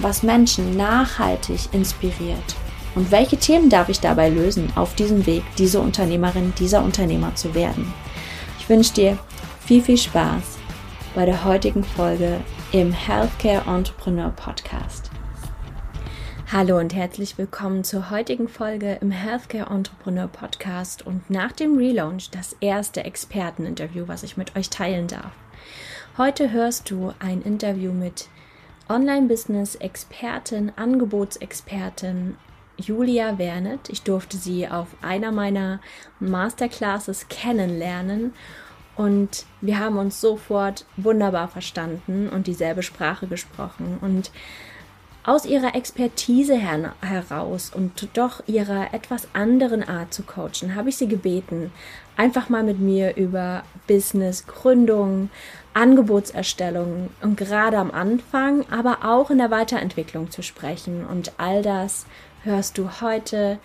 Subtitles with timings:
[0.00, 2.56] was Menschen nachhaltig inspiriert?
[2.94, 7.54] Und welche Themen darf ich dabei lösen, auf diesem Weg diese Unternehmerin, dieser Unternehmer zu
[7.54, 7.92] werden?
[8.58, 9.18] Ich wünsche dir
[9.60, 10.58] viel, viel Spaß
[11.14, 12.40] bei der heutigen Folge
[12.72, 15.10] im Healthcare Entrepreneur Podcast.
[16.52, 22.30] Hallo und herzlich willkommen zur heutigen Folge im Healthcare Entrepreneur Podcast und nach dem Relaunch
[22.30, 25.32] das erste Experteninterview, was ich mit euch teilen darf.
[26.16, 28.28] Heute hörst du ein Interview mit
[28.88, 32.36] Online-Business-Expertin, Angebotsexpertin
[32.76, 33.88] Julia Wernet.
[33.88, 35.80] Ich durfte sie auf einer meiner
[36.20, 38.34] Masterclasses kennenlernen
[38.96, 43.98] und wir haben uns sofort wunderbar verstanden und dieselbe Sprache gesprochen.
[44.00, 44.30] Und
[45.24, 50.96] aus ihrer Expertise her heraus und doch ihrer etwas anderen Art zu coachen, habe ich
[50.96, 51.72] sie gebeten,
[52.16, 55.30] einfach mal mit mir über Business, Gründung,
[55.74, 61.04] Angebotserstellung und gerade am Anfang, aber auch in der Weiterentwicklung zu sprechen.
[61.04, 62.06] Und all das
[62.42, 63.58] hörst du heute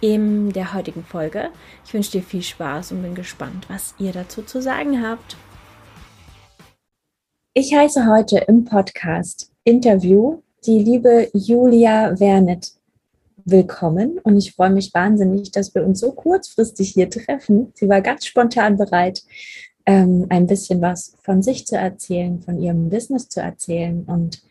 [0.00, 1.48] in der heutigen Folge.
[1.86, 5.36] Ich wünsche dir viel Spaß und bin gespannt, was ihr dazu zu sagen habt.
[7.54, 12.72] Ich heiße heute im Podcast Interview die liebe Julia Wernet
[13.44, 17.72] willkommen und ich freue mich wahnsinnig, dass wir uns so kurzfristig hier treffen.
[17.74, 19.22] Sie war ganz spontan bereit,
[19.86, 24.42] ähm, ein bisschen was von sich zu erzählen, von ihrem Business zu erzählen und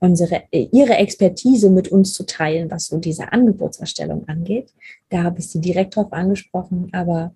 [0.00, 4.72] unsere, ihre Expertise mit uns zu teilen, was so diese Angebotserstellung angeht.
[5.10, 7.34] Da habe ich sie direkt drauf angesprochen, aber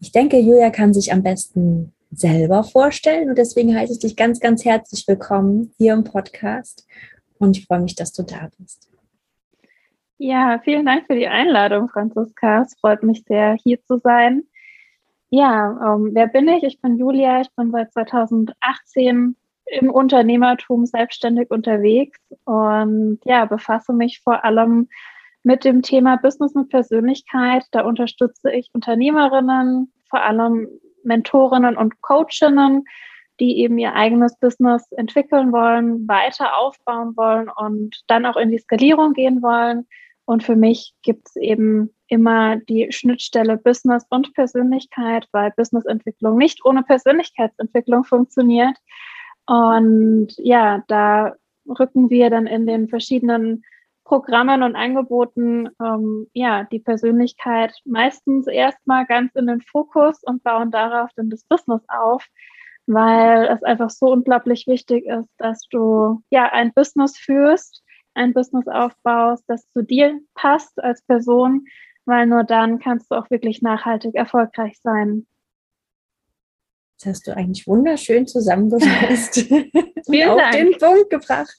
[0.00, 4.40] ich denke, Julia kann sich am besten selber vorstellen und deswegen heiße ich dich ganz,
[4.40, 6.86] ganz herzlich willkommen hier im Podcast
[7.38, 8.87] und ich freue mich, dass du da bist.
[10.18, 12.62] Ja, vielen Dank für die Einladung, Franziska.
[12.62, 14.42] Es freut mich sehr, hier zu sein.
[15.30, 16.64] Ja, ähm, wer bin ich?
[16.64, 17.40] Ich bin Julia.
[17.40, 19.36] Ich bin seit 2018
[19.66, 24.88] im Unternehmertum selbstständig unterwegs und ja, befasse mich vor allem
[25.44, 27.64] mit dem Thema Business mit Persönlichkeit.
[27.70, 30.68] Da unterstütze ich Unternehmerinnen, vor allem
[31.04, 32.84] Mentorinnen und Coachinnen,
[33.38, 38.58] die eben ihr eigenes Business entwickeln wollen, weiter aufbauen wollen und dann auch in die
[38.58, 39.86] Skalierung gehen wollen.
[40.28, 46.66] Und für mich gibt es eben immer die Schnittstelle Business und Persönlichkeit, weil Businessentwicklung nicht
[46.66, 48.76] ohne Persönlichkeitsentwicklung funktioniert.
[49.46, 51.34] Und ja, da
[51.66, 53.62] rücken wir dann in den verschiedenen
[54.04, 60.70] Programmen und Angeboten ähm, ja die Persönlichkeit meistens erstmal ganz in den Fokus und bauen
[60.70, 62.26] darauf dann das Business auf,
[62.86, 67.82] weil es einfach so unglaublich wichtig ist, dass du ja ein Business führst,
[68.18, 71.66] ein Business aufbaust, das zu dir passt als Person,
[72.04, 75.26] weil nur dann kannst du auch wirklich nachhaltig erfolgreich sein.
[76.98, 79.36] Das hast du eigentlich wunderschön zusammengefasst
[80.10, 80.52] Vielen auf Dank.
[80.52, 81.56] den Punkt gebracht.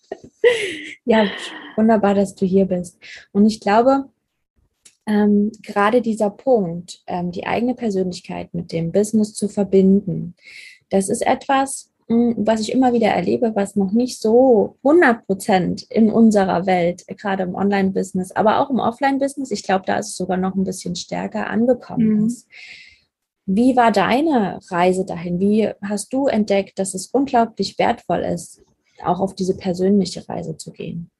[1.06, 1.28] Ja,
[1.76, 3.00] wunderbar, dass du hier bist.
[3.32, 4.10] Und ich glaube,
[5.06, 10.36] ähm, gerade dieser Punkt, ähm, die eigene Persönlichkeit mit dem Business zu verbinden,
[10.90, 16.12] das ist etwas, was ich immer wieder erlebe, was noch nicht so 100 Prozent in
[16.12, 20.38] unserer Welt, gerade im Online-Business, aber auch im Offline-Business, ich glaube, da ist es sogar
[20.38, 22.26] noch ein bisschen stärker angekommen Mhm.
[22.26, 22.48] ist.
[23.46, 25.40] Wie war deine Reise dahin?
[25.40, 28.64] Wie hast du entdeckt, dass es unglaublich wertvoll ist,
[29.04, 31.12] auch auf diese persönliche Reise zu gehen?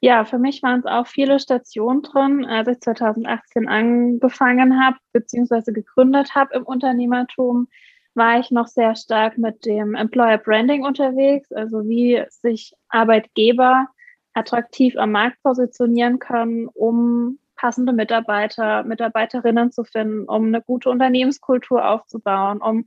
[0.00, 5.72] Ja, für mich waren es auch viele Stationen drin, als ich 2018 angefangen habe, beziehungsweise
[5.72, 7.68] gegründet habe im Unternehmertum,
[8.14, 13.88] war ich noch sehr stark mit dem Employer Branding unterwegs, also wie sich Arbeitgeber
[14.34, 21.88] attraktiv am Markt positionieren können, um passende Mitarbeiter, Mitarbeiterinnen zu finden, um eine gute Unternehmenskultur
[21.88, 22.84] aufzubauen, um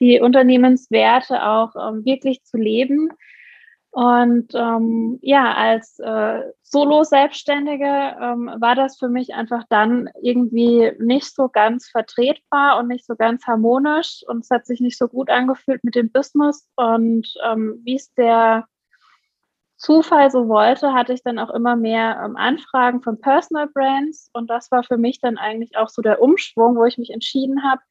[0.00, 3.10] die Unternehmenswerte auch ähm, wirklich zu leben.
[3.92, 11.34] Und ähm, ja, als äh, Solo-Selbstständige ähm, war das für mich einfach dann irgendwie nicht
[11.34, 14.22] so ganz vertretbar und nicht so ganz harmonisch.
[14.26, 16.66] Und es hat sich nicht so gut angefühlt mit dem Business.
[16.74, 18.64] Und ähm, wie es der
[19.76, 24.30] Zufall so wollte, hatte ich dann auch immer mehr ähm, Anfragen von Personal Brands.
[24.32, 27.62] Und das war für mich dann eigentlich auch so der Umschwung, wo ich mich entschieden
[27.62, 27.82] habe,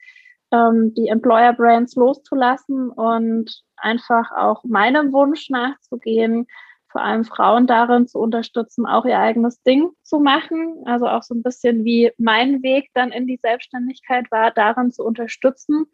[0.51, 2.89] ähm, die Employer Brands loszulassen.
[2.89, 6.47] Und einfach auch meinem Wunsch nachzugehen,
[6.91, 10.83] vor allem Frauen darin zu unterstützen, auch ihr eigenes Ding zu machen.
[10.85, 15.03] Also auch so ein bisschen wie mein Weg dann in die Selbstständigkeit war, darin zu
[15.03, 15.85] unterstützen.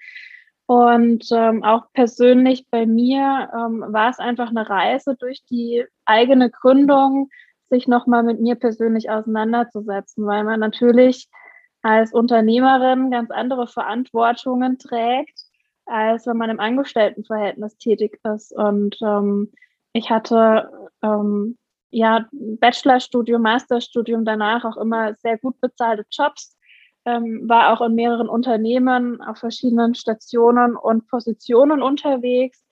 [0.65, 6.49] Und ähm, auch persönlich bei mir ähm, war es einfach eine Reise durch die eigene
[6.49, 7.29] Gründung,
[7.69, 11.29] sich nochmal mit mir persönlich auseinanderzusetzen, weil man natürlich
[11.83, 15.46] als Unternehmerin ganz andere Verantwortungen trägt,
[15.87, 18.51] als wenn man im Angestelltenverhältnis tätig ist.
[18.51, 19.51] Und ähm,
[19.93, 20.69] ich hatte
[21.01, 21.57] ähm,
[21.89, 26.57] ja Bachelorstudium, Masterstudium, danach auch immer sehr gut bezahlte Jobs,
[27.05, 32.63] ähm, war auch in mehreren Unternehmen auf verschiedenen Stationen und Positionen unterwegs.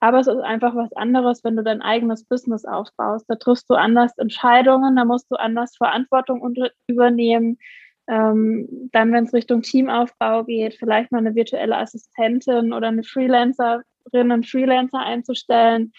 [0.00, 3.24] Aber es ist einfach was anderes, wenn du dein eigenes Business aufbaust.
[3.28, 7.58] Da triffst du anders Entscheidungen, da musst du anders Verantwortung unter übernehmen.
[8.08, 13.82] Ähm, dann, wenn es Richtung Teamaufbau geht, vielleicht mal eine virtuelle Assistentin oder eine Freelancerin,
[14.12, 15.92] einen Freelancer einzustellen.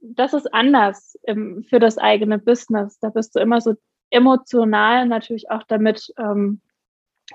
[0.00, 2.98] Das ist anders im, für das eigene Business.
[2.98, 3.74] Da bist du immer so
[4.10, 6.60] emotional natürlich auch damit ähm,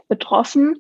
[0.07, 0.79] betroffen.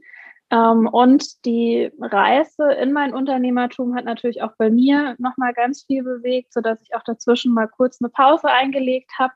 [0.51, 6.03] Ähm, und die Reise in mein Unternehmertum hat natürlich auch bei mir nochmal ganz viel
[6.03, 9.33] bewegt, sodass ich auch dazwischen mal kurz eine Pause eingelegt habe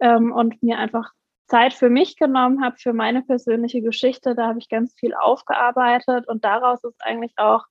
[0.00, 1.12] ähm, und mir einfach
[1.48, 4.34] Zeit für mich genommen habe, für meine persönliche Geschichte.
[4.34, 7.64] Da habe ich ganz viel aufgearbeitet und daraus ist eigentlich auch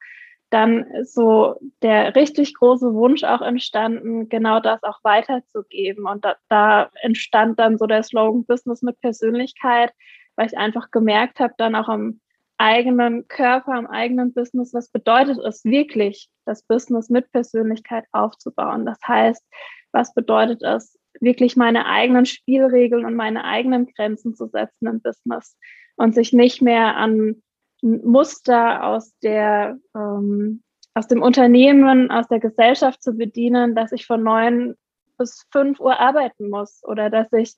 [0.50, 6.06] dann so der richtig große Wunsch auch entstanden, genau das auch weiterzugeben.
[6.06, 9.92] Und da, da entstand dann so der Slogan Business mit Persönlichkeit,
[10.36, 12.22] weil ich einfach gemerkt habe, dann auch am
[12.58, 18.86] eigenen Körper, am eigenen Business, was bedeutet es wirklich, das Business mit Persönlichkeit aufzubauen.
[18.86, 19.44] Das heißt,
[19.92, 25.58] was bedeutet es, wirklich meine eigenen Spielregeln und meine eigenen Grenzen zu setzen im Business
[25.96, 27.42] und sich nicht mehr an
[27.82, 34.24] Muster aus der ähm, aus dem Unternehmen, aus der Gesellschaft zu bedienen, dass ich von
[34.24, 34.76] neun
[35.18, 37.56] bis fünf Uhr arbeiten muss oder dass ich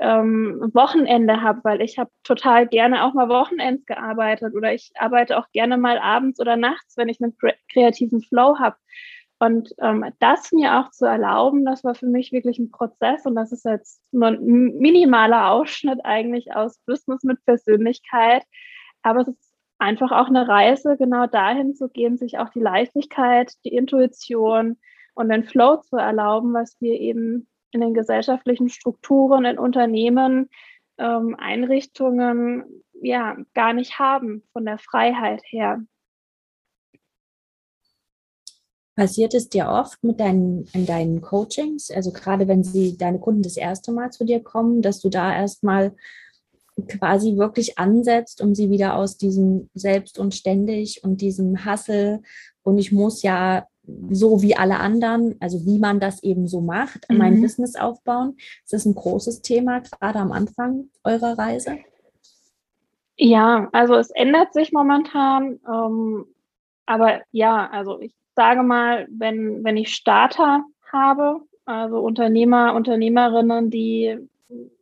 [0.00, 5.38] ähm, Wochenende habe, weil ich habe total gerne auch mal Wochenends gearbeitet oder ich arbeite
[5.38, 7.36] auch gerne mal abends oder nachts, wenn ich einen
[7.72, 8.76] kreativen Flow habe.
[9.42, 13.34] Und ähm, das mir auch zu erlauben, das war für mich wirklich ein Prozess und
[13.34, 18.44] das ist jetzt nur ein minimaler Ausschnitt eigentlich aus Business mit Persönlichkeit.
[19.02, 23.52] Aber es ist einfach auch eine Reise, genau dahin zu gehen, sich auch die Leichtigkeit,
[23.64, 24.76] die Intuition
[25.14, 30.50] und den Flow zu erlauben, was wir eben in den gesellschaftlichen Strukturen, in Unternehmen,
[30.98, 35.82] ähm, Einrichtungen ja gar nicht haben von der Freiheit her.
[39.02, 43.42] Passiert es dir oft mit deinen, in deinen Coachings, also gerade wenn sie deine Kunden
[43.42, 45.96] das erste Mal zu dir kommen, dass du da erstmal
[46.86, 52.22] quasi wirklich ansetzt, um sie wieder aus diesem Selbst und ständig und diesem Hassel
[52.62, 53.66] und ich muss ja
[54.08, 57.18] so wie alle anderen, also wie man das eben so macht, mhm.
[57.18, 58.36] mein Business aufbauen.
[58.62, 61.78] Ist das ein großes Thema, gerade am Anfang eurer Reise?
[63.16, 65.58] Ja, also es ändert sich momentan.
[65.68, 66.26] Ähm,
[66.86, 74.18] aber ja, also ich sage mal, wenn, wenn ich Starter habe, also Unternehmer, Unternehmerinnen, die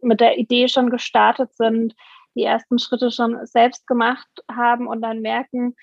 [0.03, 1.95] mit der Idee schon gestartet sind,
[2.35, 5.75] die ersten Schritte schon selbst gemacht haben und dann merken,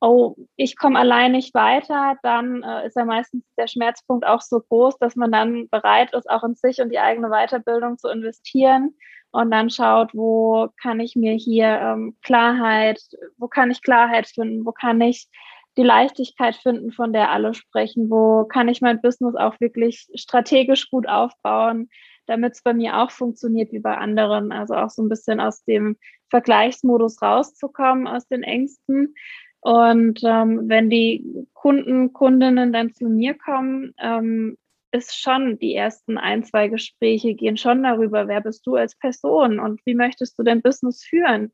[0.00, 4.60] oh, ich komme allein nicht weiter, dann äh, ist ja meistens der Schmerzpunkt auch so
[4.60, 8.94] groß, dass man dann bereit ist, auch in sich und die eigene Weiterbildung zu investieren
[9.30, 13.00] und dann schaut, wo kann ich mir hier ähm, Klarheit,
[13.38, 15.28] wo kann ich Klarheit finden, wo kann ich
[15.76, 18.10] die Leichtigkeit finden, von der alle sprechen?
[18.10, 21.88] Wo kann ich mein Business auch wirklich strategisch gut aufbauen,
[22.26, 24.52] damit es bei mir auch funktioniert wie bei anderen?
[24.52, 25.96] Also auch so ein bisschen aus dem
[26.30, 29.14] Vergleichsmodus rauszukommen, aus den Ängsten.
[29.60, 34.58] Und ähm, wenn die Kunden, Kundinnen dann zu mir kommen, ähm,
[34.92, 39.58] ist schon die ersten ein, zwei Gespräche gehen schon darüber, wer bist du als Person
[39.58, 41.50] und wie möchtest du dein Business führen?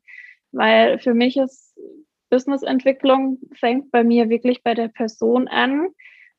[0.53, 1.75] Weil für mich ist
[2.31, 5.89] Businessentwicklung fängt bei mir wirklich bei der Person an,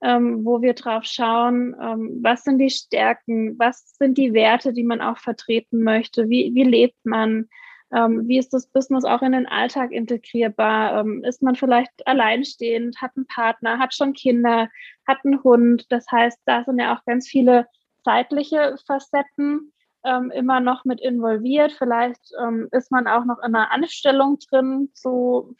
[0.02, 4.84] ähm, wo wir drauf schauen, ähm, was sind die Stärken, was sind die Werte, die
[4.84, 7.48] man auch vertreten möchte, wie, wie lebt man,
[7.94, 11.02] Ähm, wie ist das Business auch in den Alltag integrierbar?
[11.02, 14.70] Ähm, ist man vielleicht alleinstehend, hat einen Partner, hat schon Kinder,
[15.06, 15.86] hat einen Hund?
[15.90, 17.68] Das heißt, da sind ja auch ganz viele
[18.06, 19.74] zeitliche Facetten
[20.06, 21.74] ähm, immer noch mit involviert.
[21.74, 25.56] Vielleicht ähm, ist man auch noch in einer Anstellung drin zu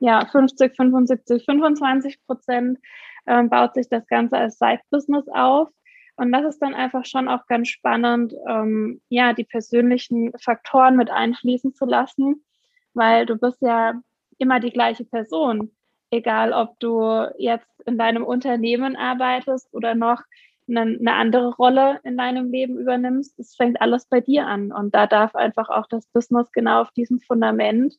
[0.00, 2.78] ja, 50, 75, 25 Prozent
[3.26, 5.68] ähm, baut sich das Ganze als Side-Business auf.
[6.16, 11.10] Und das ist dann einfach schon auch ganz spannend, ähm, ja, die persönlichen Faktoren mit
[11.10, 12.44] einfließen zu lassen,
[12.94, 13.94] weil du bist ja
[14.38, 15.70] immer die gleiche Person.
[16.10, 20.22] Egal, ob du jetzt in deinem Unternehmen arbeitest oder noch
[20.68, 24.72] eine, eine andere Rolle in deinem Leben übernimmst, es fängt alles bei dir an.
[24.72, 27.94] Und da darf einfach auch das Business genau auf diesem Fundament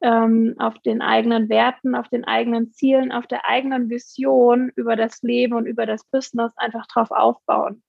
[0.00, 5.22] ähm, auf den eigenen Werten, auf den eigenen Zielen, auf der eigenen Vision über das
[5.22, 7.82] Leben und über das Business einfach drauf aufbauen.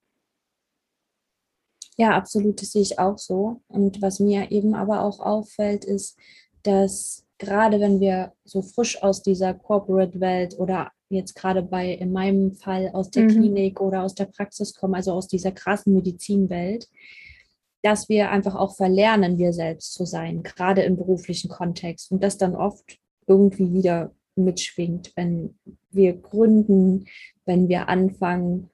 [1.96, 3.60] Ja, absolut, das sehe ich auch so.
[3.66, 6.16] Und was mir eben aber auch auffällt, ist,
[6.62, 12.54] dass gerade wenn wir so frisch aus dieser Corporate-Welt oder jetzt gerade bei, in meinem
[12.54, 13.28] Fall aus der mhm.
[13.30, 16.88] Klinik oder aus der Praxis kommen, also aus dieser krassen Medizinwelt,
[17.82, 22.10] dass wir einfach auch verlernen, wir selbst zu sein, gerade im beruflichen Kontext.
[22.10, 25.58] Und das dann oft irgendwie wieder mitschwingt, wenn
[25.90, 27.06] wir gründen,
[27.44, 28.70] wenn wir anfangen,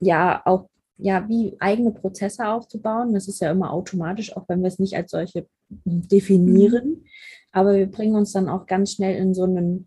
[0.00, 0.68] ja, auch
[0.98, 3.14] ja, wie eigene Prozesse aufzubauen.
[3.14, 6.88] Das ist ja immer automatisch, auch wenn wir es nicht als solche definieren.
[6.88, 7.04] Mhm.
[7.52, 9.86] Aber wir bringen uns dann auch ganz schnell in so einen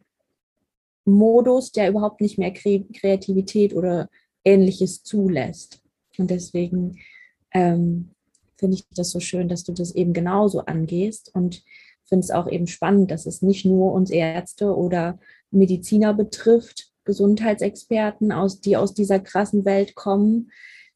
[1.05, 4.09] Modus, der überhaupt nicht mehr Kreativität oder
[4.43, 5.81] ähnliches zulässt.
[6.17, 6.97] Und deswegen
[7.53, 8.11] ähm,
[8.61, 11.63] finde ich das so schön, dass du das eben genauso angehst und
[12.11, 15.17] finde es auch eben spannend, dass es nicht nur uns Ärzte oder
[15.49, 20.51] Mediziner betrifft, Gesundheitsexperten, aus, die aus dieser krassen Welt kommen,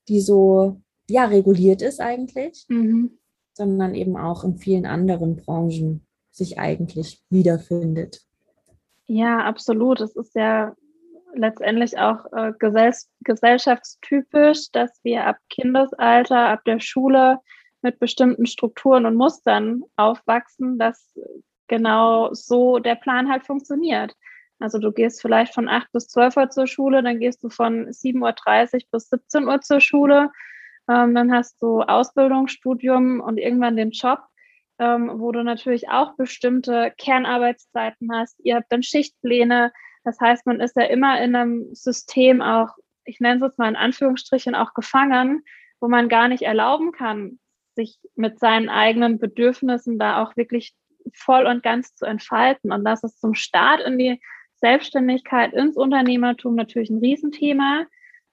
[0.08, 3.18] die so ja reguliert ist eigentlich, mhm.
[3.54, 8.22] sondern eben auch in vielen anderen Branchen sich eigentlich wiederfindet.
[9.08, 10.02] Ja, absolut.
[10.02, 10.76] Es ist ja
[11.36, 17.40] letztendlich auch äh, gesell gesellschaftstypisch, dass wir ab Kindesalter, ab der Schule
[17.82, 21.14] mit bestimmten Strukturen und Mustern aufwachsen, dass
[21.68, 24.16] genau so der Plan halt funktioniert.
[24.60, 27.88] Also du gehst vielleicht von 8 bis 12 Uhr zur Schule, dann gehst du von
[27.88, 30.32] 7.30 Uhr bis 17 Uhr zur Schule,
[30.90, 34.20] ähm, dann hast du Ausbildung, Studium und irgendwann den Job,
[34.80, 38.40] ähm, wo du natürlich auch bestimmte Kernarbeitszeiten hast.
[38.44, 39.72] Ihr habt dann Schichtpläne,
[40.06, 42.70] das heißt, man ist ja immer in einem System auch,
[43.04, 45.44] ich nenne es jetzt mal in Anführungsstrichen, auch gefangen,
[45.80, 47.40] wo man gar nicht erlauben kann,
[47.76, 50.76] sich mit seinen eigenen Bedürfnissen da auch wirklich
[51.14, 52.72] voll und ganz zu entfalten.
[52.72, 54.22] Und das ist zum Start in die
[54.56, 57.86] Selbstständigkeit, ins Unternehmertum natürlich ein Riesenthema.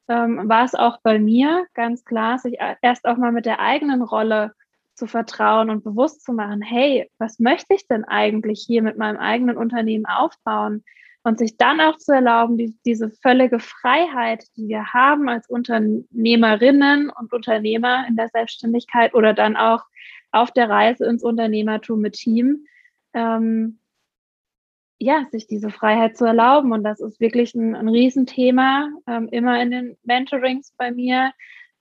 [0.09, 4.03] Ähm, war es auch bei mir ganz klar, sich erst auch mal mit der eigenen
[4.03, 4.53] Rolle
[4.95, 9.17] zu vertrauen und bewusst zu machen, hey, was möchte ich denn eigentlich hier mit meinem
[9.17, 10.85] eigenen Unternehmen aufbauen?
[11.25, 17.11] Und sich dann auch zu erlauben, die, diese völlige Freiheit, die wir haben als Unternehmerinnen
[17.11, 19.85] und Unternehmer in der Selbstständigkeit oder dann auch
[20.33, 22.67] auf der Reise ins Unternehmertum mit Team,
[23.15, 23.79] ähm,
[24.99, 26.73] ja, sich diese Freiheit zu erlauben.
[26.73, 31.33] Und das ist wirklich ein, ein Riesenthema, ähm, immer in den Mentorings bei mir,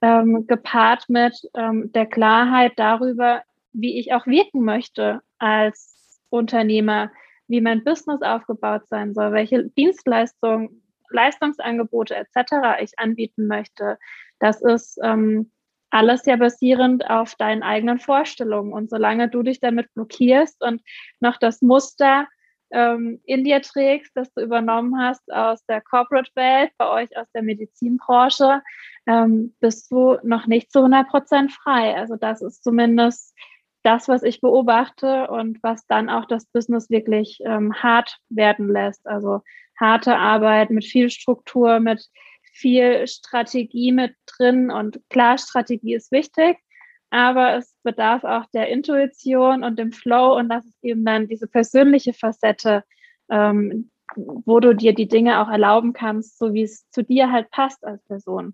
[0.01, 3.43] ähm, gepaart mit ähm, der Klarheit darüber,
[3.74, 7.12] wie ich auch wirken möchte als Unternehmer,
[7.51, 12.81] wie mein Business aufgebaut sein soll, welche Dienstleistungen, Leistungsangebote etc.
[12.81, 14.00] ich anbieten möchte.
[14.39, 15.51] Das ist ähm,
[15.89, 18.74] alles ja basierend auf deinen eigenen Vorstellungen.
[18.74, 20.81] Und solange du dich damit blockierst und
[21.20, 22.27] noch das Muster
[22.72, 27.43] ähm, in dir trägst, das du übernommen hast aus der Corporate-Welt, bei euch aus der
[27.43, 28.62] Medizinbranche,
[29.05, 31.96] ähm, bist du noch nicht zu 100 Prozent frei.
[31.98, 33.36] Also das ist zumindest
[33.84, 39.08] das, was ich beobachte und was dann auch das Business wirklich ähm, hart werden lässt.
[39.08, 39.42] Also
[39.80, 42.08] harte Arbeit mit viel Struktur, mit
[42.54, 46.58] viel Strategie mit drin und klar, Strategie ist wichtig,
[47.10, 51.48] aber es bedarf auch der Intuition und dem Flow und das ist eben dann diese
[51.48, 52.84] persönliche Facette,
[53.30, 57.50] ähm, wo du dir die Dinge auch erlauben kannst, so wie es zu dir halt
[57.52, 58.54] passt als Person.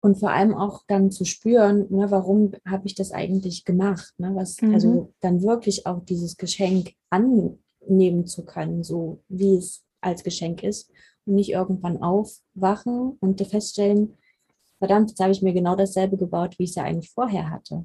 [0.00, 4.14] Und vor allem auch dann zu spüren, ne, warum habe ich das eigentlich gemacht?
[4.18, 4.30] Ne?
[4.34, 4.74] Was, mhm.
[4.74, 10.90] Also dann wirklich auch dieses Geschenk annehmen zu können, so wie es als Geschenk ist
[11.26, 14.16] und nicht irgendwann aufwachen und feststellen,
[14.78, 17.84] verdammt, jetzt habe ich mir genau dasselbe gebaut, wie ich es ja eigentlich vorher hatte.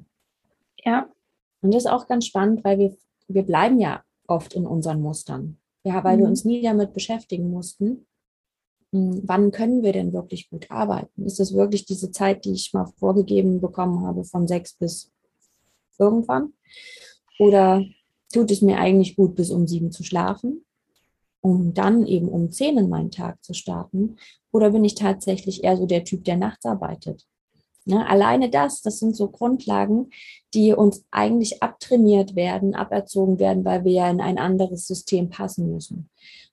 [0.84, 1.08] Ja.
[1.60, 5.58] Und das ist auch ganz spannend, weil wir, wir bleiben ja oft in unseren Mustern.
[5.82, 6.20] Ja, weil mhm.
[6.20, 8.06] wir uns nie damit beschäftigen mussten,
[8.94, 11.24] wann können wir denn wirklich gut arbeiten?
[11.24, 15.10] Ist es wirklich diese Zeit, die ich mal vorgegeben bekommen habe, von sechs bis
[15.98, 16.52] irgendwann?
[17.38, 17.84] Oder
[18.32, 20.64] tut es mir eigentlich gut, bis um sieben zu schlafen,
[21.40, 24.16] um dann eben um zehn in meinen Tag zu starten?
[24.52, 27.26] Oder bin ich tatsächlich eher so der Typ, der nachts arbeitet?
[27.86, 30.10] Ja, alleine das, das sind so Grundlagen,
[30.54, 35.70] die uns eigentlich abtrainiert werden, aberzogen werden, weil wir ja in ein anderes System passen
[35.70, 36.08] müssen.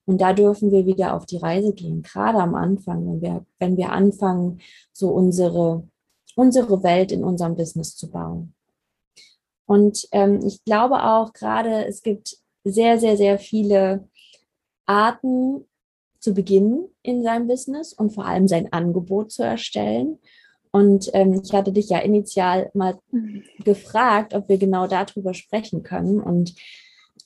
[0.05, 3.77] Und da dürfen wir wieder auf die Reise gehen, gerade am Anfang, wenn wir, wenn
[3.77, 4.59] wir anfangen,
[4.91, 5.87] so unsere,
[6.35, 8.53] unsere Welt in unserem Business zu bauen.
[9.65, 14.09] Und ähm, ich glaube auch gerade, es gibt sehr, sehr, sehr viele
[14.85, 15.65] Arten
[16.19, 20.19] zu beginnen in seinem Business und vor allem sein Angebot zu erstellen.
[20.71, 23.43] Und ähm, ich hatte dich ja initial mal mhm.
[23.63, 26.21] gefragt, ob wir genau darüber sprechen können.
[26.21, 26.55] Und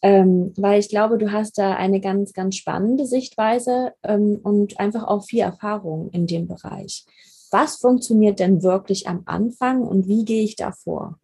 [0.01, 5.03] ähm, weil ich glaube, du hast da eine ganz, ganz spannende Sichtweise ähm, und einfach
[5.03, 7.05] auch viel Erfahrung in dem Bereich.
[7.51, 11.19] Was funktioniert denn wirklich am Anfang und wie gehe ich da vor,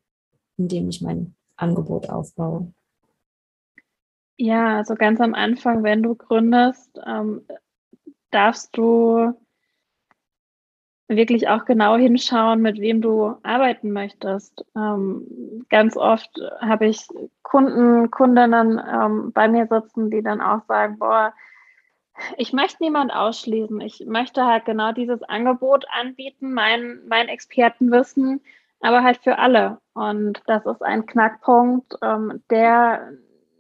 [0.58, 2.72] indem ich mein Angebot aufbaue?
[4.38, 7.46] Ja, also ganz am Anfang, wenn du gründest, ähm,
[8.32, 9.34] darfst du
[11.16, 14.66] wirklich auch genau hinschauen, mit wem du arbeiten möchtest.
[14.76, 17.08] Ähm, ganz oft habe ich
[17.44, 21.34] Kunden, Kundinnen ähm, bei mir sitzen, die dann auch sagen, boah,
[22.38, 23.80] ich möchte niemand ausschließen.
[23.82, 28.42] Ich möchte halt genau dieses Angebot anbieten, mein, mein Expertenwissen,
[28.82, 29.80] aber halt für alle.
[29.94, 33.12] Und das ist ein Knackpunkt, ähm, der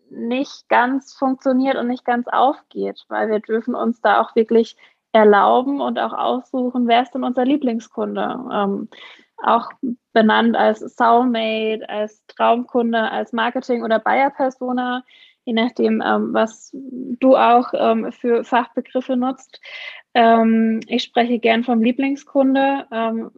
[0.09, 4.75] nicht ganz funktioniert und nicht ganz aufgeht, weil wir dürfen uns da auch wirklich
[5.11, 8.39] erlauben und auch aussuchen, wer ist denn unser Lieblingskunde.
[8.51, 8.89] Ähm,
[9.43, 9.71] auch
[10.13, 15.03] benannt als Soulmate, als Traumkunde, als Marketing- oder Buyer-Persona,
[15.45, 19.59] je nachdem, ähm, was du auch ähm, für Fachbegriffe nutzt.
[20.13, 22.85] Ähm, ich spreche gern vom Lieblingskunde.
[22.91, 23.31] Ähm,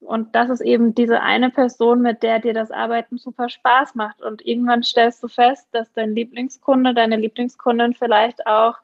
[0.00, 4.20] und das ist eben diese eine Person, mit der dir das Arbeiten super Spaß macht.
[4.22, 8.76] Und irgendwann stellst du fest, dass dein Lieblingskunde, deine Lieblingskundin vielleicht auch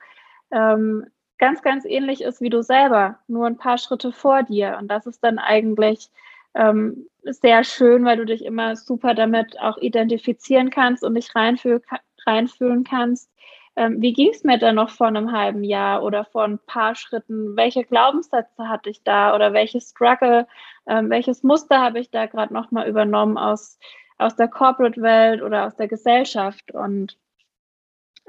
[0.51, 1.07] ähm,
[1.39, 4.77] ganz, ganz ähnlich ist wie du selber, nur ein paar Schritte vor dir.
[4.81, 6.11] Und das ist dann eigentlich
[6.55, 11.83] ähm, sehr schön, weil du dich immer super damit auch identifizieren kannst und dich reinfühl
[12.27, 13.31] reinfühlen kannst.
[13.77, 16.95] Ähm, wie ging es mir denn noch vor einem halben Jahr oder vor ein paar
[16.95, 17.57] Schritten?
[17.57, 20.47] Welche Glaubenssätze hatte ich da oder welche Struggle,
[20.87, 23.79] ähm, welches Muster habe ich da gerade nochmal übernommen aus,
[24.19, 26.73] aus der Corporate-Welt oder aus der Gesellschaft?
[26.73, 27.19] Und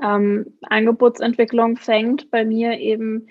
[0.02, 3.28] ähm, Angebotsentwicklung fängt bei mir eben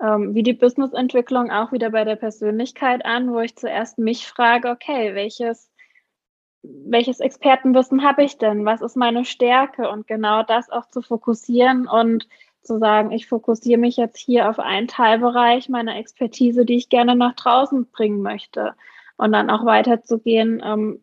[0.00, 4.70] ähm, wie die Businessentwicklung auch wieder bei der Persönlichkeit an, wo ich zuerst mich frage,
[4.70, 5.70] okay, welches,
[6.62, 8.64] welches Expertenwissen habe ich denn?
[8.64, 9.88] Was ist meine Stärke?
[9.90, 12.28] Und genau das auch zu fokussieren und
[12.62, 17.16] zu sagen, ich fokussiere mich jetzt hier auf einen Teilbereich meiner Expertise, die ich gerne
[17.16, 18.74] nach draußen bringen möchte.
[19.16, 21.02] Und dann auch weiterzugehen, ähm,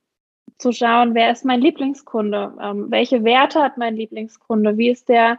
[0.57, 5.37] zu schauen, wer ist mein Lieblingskunde, ähm, welche Werte hat mein Lieblingskunde, wie ist der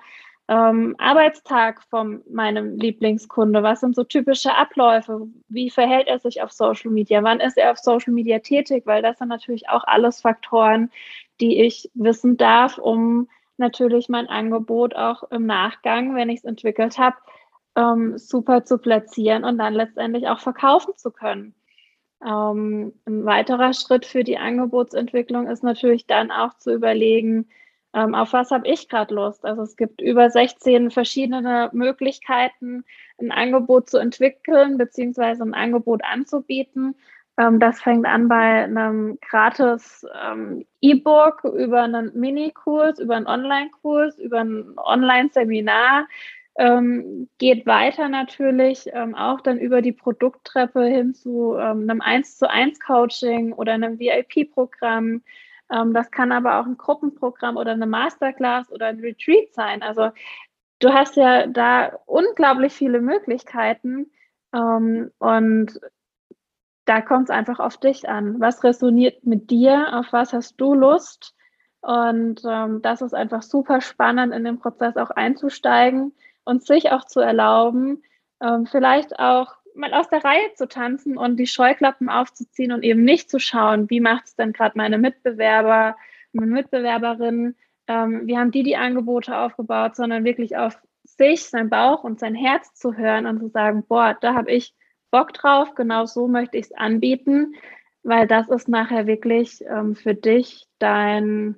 [0.48, 6.52] ähm, Arbeitstag von meinem Lieblingskunde, was sind so typische Abläufe, wie verhält er sich auf
[6.52, 10.20] Social Media, wann ist er auf Social Media tätig, weil das sind natürlich auch alles
[10.20, 10.90] Faktoren,
[11.40, 16.98] die ich wissen darf, um natürlich mein Angebot auch im Nachgang, wenn ich es entwickelt
[16.98, 17.16] habe,
[17.76, 21.55] ähm, super zu platzieren und dann letztendlich auch verkaufen zu können.
[22.24, 27.48] Ähm, ein weiterer Schritt für die Angebotsentwicklung ist natürlich dann auch zu überlegen,
[27.94, 29.44] ähm, auf was habe ich gerade Lust.
[29.44, 32.85] Also es gibt über 16 verschiedene Möglichkeiten,
[33.18, 36.94] ein Angebot zu entwickeln beziehungsweise ein Angebot anzubieten.
[37.38, 44.18] Ähm, das fängt an bei einem gratis ähm, E-Book, über einen Minikurs, über einen Online-Kurs,
[44.18, 46.07] über ein Online-Seminar
[46.59, 52.38] ähm, geht weiter natürlich ähm, auch dann über die Produkttreppe hin zu ähm, einem 1
[52.38, 55.23] zu 1 Coaching oder einem VIP-Programm.
[55.71, 59.83] Ähm, das kann aber auch ein Gruppenprogramm oder eine Masterclass oder ein Retreat sein.
[59.83, 60.11] Also
[60.79, 64.11] du hast ja da unglaublich viele Möglichkeiten
[64.55, 65.79] ähm, und
[66.87, 68.40] da kommt es einfach auf dich an.
[68.40, 69.88] Was resoniert mit dir?
[69.92, 71.35] Auf was hast du Lust?
[71.81, 76.12] Und ähm, das ist einfach super spannend, in den Prozess auch einzusteigen
[76.47, 78.03] und sich auch zu erlauben,
[78.43, 83.05] ähm, vielleicht auch mal aus der Reihe zu tanzen und die Scheuklappen aufzuziehen und eben
[83.05, 85.97] nicht zu schauen, wie macht es denn gerade meine Mitbewerber,
[86.33, 87.57] meine Mitbewerberinnen,
[87.89, 92.35] ähm, wie haben die die Angebote aufgebaut, sondern wirklich auf sich, sein Bauch und sein
[92.35, 94.75] Herz zu hören und zu sagen, boah, da habe ich
[95.11, 97.55] Bock drauf, genau so möchte ich es anbieten,
[98.03, 101.57] weil das ist nachher wirklich ähm, für dich dein,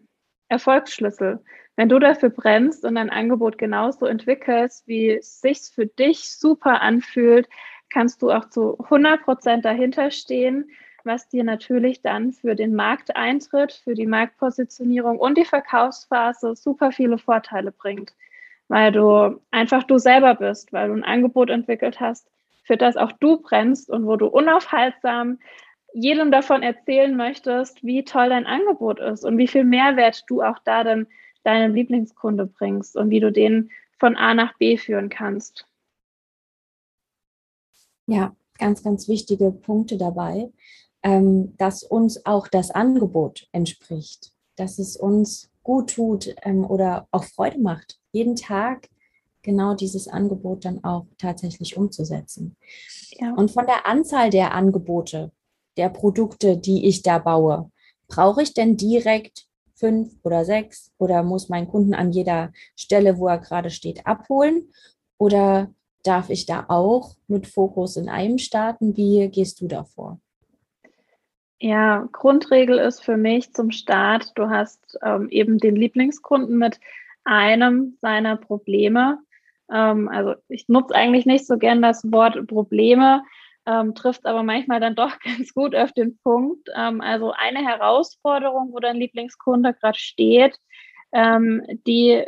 [0.49, 1.41] Erfolgsschlüssel.
[1.79, 6.83] Wenn du dafür brennst und dein Angebot genauso entwickelst, wie es sich für dich super
[6.83, 7.49] anfühlt,
[7.89, 10.73] kannst du auch zu 100 Prozent dahinter stehen,
[11.05, 17.17] was dir natürlich dann für den Markteintritt, für die Marktpositionierung und die Verkaufsphase super viele
[17.17, 18.13] Vorteile bringt,
[18.67, 22.27] weil du einfach du selber bist, weil du ein Angebot entwickelt hast,
[22.65, 25.39] für das auch du brennst und wo du unaufhaltsam
[25.93, 30.59] jedem davon erzählen möchtest, wie toll dein Angebot ist und wie viel Mehrwert du auch
[30.65, 31.07] da dann
[31.45, 35.67] deinem Lieblingskunde bringst und wie du den von A nach B führen kannst.
[38.07, 40.51] Ja, ganz, ganz wichtige Punkte dabei,
[41.03, 47.25] ähm, dass uns auch das Angebot entspricht, dass es uns gut tut ähm, oder auch
[47.25, 48.89] Freude macht, jeden Tag
[49.43, 52.57] genau dieses Angebot dann auch tatsächlich umzusetzen.
[53.11, 53.35] Ja.
[53.35, 55.33] Und von der Anzahl der Angebote,
[55.77, 57.71] der Produkte, die ich da baue,
[58.09, 59.48] brauche ich denn direkt
[59.79, 64.71] fünf oder sechs oder muss mein Kunden an jeder Stelle, wo er gerade steht, abholen?
[65.19, 68.97] Oder darf ich da auch mit Fokus in einem starten?
[68.97, 70.21] Wie gehst du davor?
[71.61, 76.79] Ja, Grundregel ist für mich zum Start, du hast ähm, eben den Lieblingskunden mit
[77.25, 79.19] einem seiner Probleme
[79.71, 83.23] ähm, also ich nutze eigentlich nicht so gern das Wort Probleme,
[83.69, 86.69] ähm, trifft aber manchmal dann doch ganz gut auf den Punkt.
[86.75, 90.59] Ähm, also eine Herausforderung, wo dein Lieblingskunde gerade steht,
[91.13, 92.25] ähm, die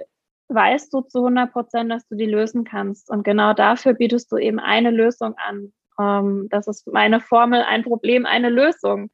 [0.48, 3.08] weißt du zu 100 Prozent, dass du die lösen kannst.
[3.10, 5.72] Und genau dafür bietest du eben eine Lösung an.
[5.98, 9.10] Ähm, das ist meine Formel, ein Problem, eine Lösung.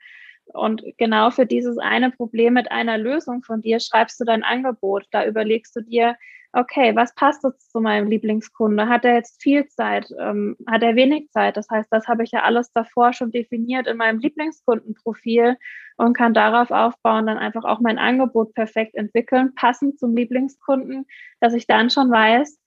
[0.47, 5.05] Und genau für dieses eine Problem mit einer Lösung von dir schreibst du dein Angebot.
[5.11, 6.17] Da überlegst du dir,
[6.57, 8.88] okay, was passt jetzt zu meinem Lieblingskunde?
[8.88, 10.11] Hat er jetzt viel Zeit?
[10.19, 11.57] Ähm, hat er wenig Zeit?
[11.57, 15.59] Das heißt, das habe ich ja alles davor schon definiert in meinem Lieblingskundenprofil
[15.99, 21.07] und kann darauf aufbauen, dann einfach auch mein Angebot perfekt entwickeln, passend zum Lieblingskunden,
[21.40, 22.59] dass ich dann schon weiß,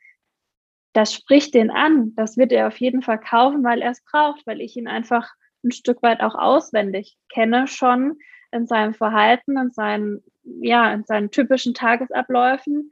[0.93, 2.13] das spricht den an.
[2.15, 5.31] Das wird er auf jeden Fall kaufen, weil er es braucht, weil ich ihn einfach
[5.63, 8.19] ein Stück weit auch auswendig kenne schon
[8.51, 12.91] in seinem Verhalten, in seinen, ja, in seinen typischen Tagesabläufen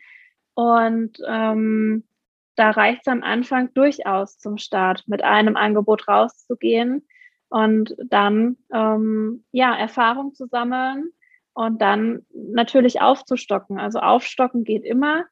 [0.57, 2.03] und ähm,
[2.55, 7.07] da reicht es am Anfang durchaus zum Start, mit einem Angebot rauszugehen
[7.49, 11.11] und dann ähm, ja Erfahrung zu sammeln
[11.53, 13.77] und dann natürlich aufzustocken.
[13.77, 15.25] Also aufstocken geht immer.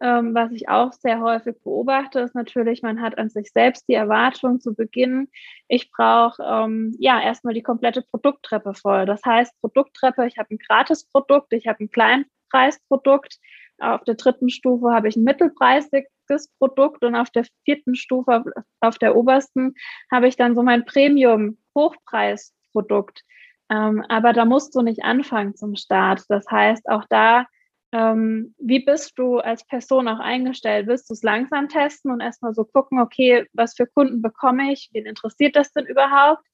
[0.00, 3.94] Ähm, was ich auch sehr häufig beobachte, ist natürlich, man hat an sich selbst die
[3.94, 5.28] Erwartung zu Beginn,
[5.68, 9.06] ich brauche ähm, ja erstmal die komplette Produkttreppe voll.
[9.06, 13.38] Das heißt, Produkttreppe, ich habe ein Gratisprodukt, ich habe ein Kleinpreisprodukt,
[13.78, 18.44] auf der dritten Stufe habe ich ein mittelpreisiges Produkt und auf der vierten Stufe,
[18.80, 19.74] auf der obersten,
[20.10, 23.22] habe ich dann so mein Premium-Hochpreisprodukt.
[23.70, 26.24] Ähm, aber da musst du nicht anfangen zum Start.
[26.28, 27.46] Das heißt, auch da,
[27.92, 30.86] ähm, wie bist du als Person auch eingestellt?
[30.86, 34.88] Willst du es langsam testen und erstmal so gucken, okay, was für Kunden bekomme ich?
[34.92, 36.46] Wen interessiert das denn überhaupt?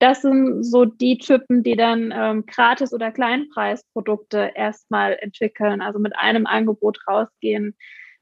[0.00, 6.16] Das sind so die Typen, die dann ähm, Gratis- oder Kleinpreisprodukte erstmal entwickeln, also mit
[6.16, 7.76] einem Angebot rausgehen.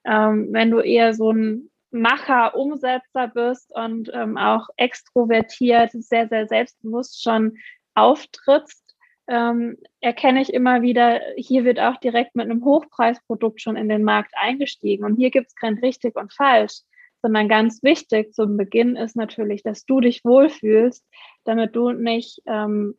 [0.04, 6.48] Ähm, wenn du eher so ein Macher, Umsetzer bist und ähm, auch extrovertiert, sehr, sehr
[6.48, 7.56] selbstbewusst schon
[7.94, 8.96] auftrittst,
[9.28, 14.02] ähm, erkenne ich immer wieder, hier wird auch direkt mit einem Hochpreisprodukt schon in den
[14.02, 15.04] Markt eingestiegen.
[15.04, 16.80] Und hier gibt es kein richtig und falsch
[17.22, 21.04] sondern ganz wichtig zum Beginn ist natürlich, dass du dich wohlfühlst,
[21.44, 22.96] damit du nicht, ähm,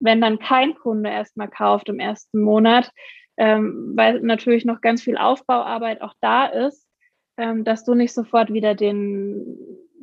[0.00, 2.90] wenn dann kein Kunde erstmal kauft im ersten Monat,
[3.36, 6.86] ähm, weil natürlich noch ganz viel Aufbauarbeit auch da ist,
[7.36, 9.56] ähm, dass du nicht sofort wieder den,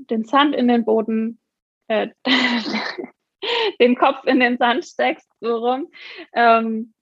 [0.10, 1.39] den Sand in den Boden,
[1.88, 2.10] äh,
[3.80, 5.88] den Kopf in den Sand steckst, so rum,
[6.34, 6.93] ähm,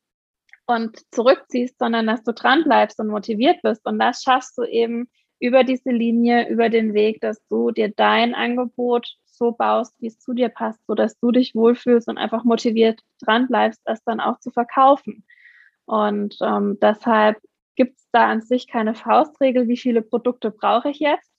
[0.68, 3.86] und zurückziehst, sondern dass du dran bleibst und motiviert bist.
[3.88, 8.36] Und das schaffst du eben über diese Linie, über den Weg, dass du dir dein
[8.36, 12.44] Angebot so baust, wie es zu dir passt, so dass du dich wohlfühlst und einfach
[12.44, 15.26] motiviert dran bleibst, das dann auch zu verkaufen.
[15.86, 17.38] Und ähm, deshalb
[17.76, 21.32] gibt es da an sich keine Faustregel, wie viele Produkte brauche ich jetzt.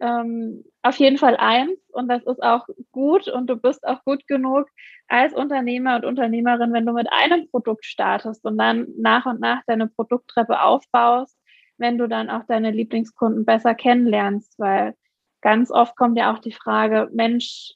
[0.00, 4.26] Ähm, auf jeden Fall eins und das ist auch gut und du bist auch gut
[4.26, 4.66] genug
[5.06, 9.62] als Unternehmer und Unternehmerin, wenn du mit einem Produkt startest und dann nach und nach
[9.66, 11.38] deine Produkttreppe aufbaust
[11.78, 14.94] wenn du dann auch deine Lieblingskunden besser kennenlernst, weil
[15.40, 17.74] ganz oft kommt ja auch die Frage, Mensch,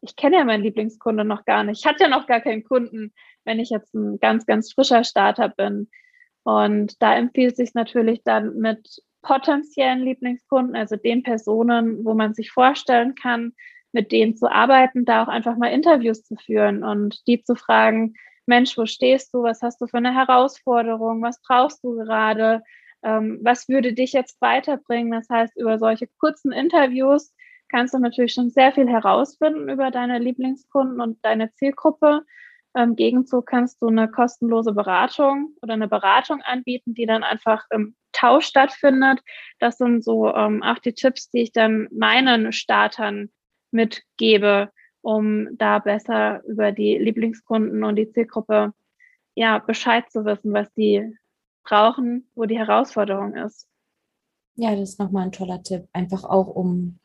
[0.00, 1.80] ich kenne ja meinen Lieblingskunde noch gar nicht.
[1.80, 3.12] Ich hatte ja noch gar keinen Kunden,
[3.44, 5.88] wenn ich jetzt ein ganz, ganz frischer Starter bin.
[6.42, 12.50] Und da empfiehlt sich natürlich dann mit potenziellen Lieblingskunden, also den Personen, wo man sich
[12.50, 13.52] vorstellen kann,
[13.92, 18.14] mit denen zu arbeiten, da auch einfach mal Interviews zu führen und die zu fragen,
[18.46, 19.42] Mensch, wo stehst du?
[19.44, 21.22] Was hast du für eine Herausforderung?
[21.22, 22.62] Was brauchst du gerade?
[23.02, 25.12] Ähm, was würde dich jetzt weiterbringen?
[25.12, 27.34] Das heißt, über solche kurzen Interviews
[27.68, 32.22] kannst du natürlich schon sehr viel herausfinden über deine Lieblingskunden und deine Zielgruppe.
[32.74, 37.96] Im Gegenzug kannst du eine kostenlose Beratung oder eine Beratung anbieten, die dann einfach im
[38.12, 39.20] Tausch stattfindet.
[39.58, 43.30] Das sind so ähm, auch die Tipps, die ich dann meinen Startern
[43.72, 44.70] mitgebe,
[45.02, 48.72] um da besser über die Lieblingskunden und die Zielgruppe
[49.34, 51.16] ja Bescheid zu wissen, was die
[51.64, 53.68] brauchen, wo die Herausforderung ist.
[54.56, 56.98] Ja, das ist nochmal ein toller Tipp, einfach auch um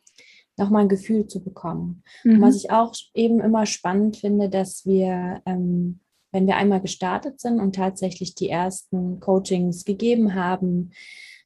[0.56, 2.02] nochmal ein Gefühl zu bekommen.
[2.24, 2.40] Mhm.
[2.40, 6.00] Was ich auch eben immer spannend finde, dass wir, ähm,
[6.32, 10.90] wenn wir einmal gestartet sind und tatsächlich die ersten Coachings gegeben haben,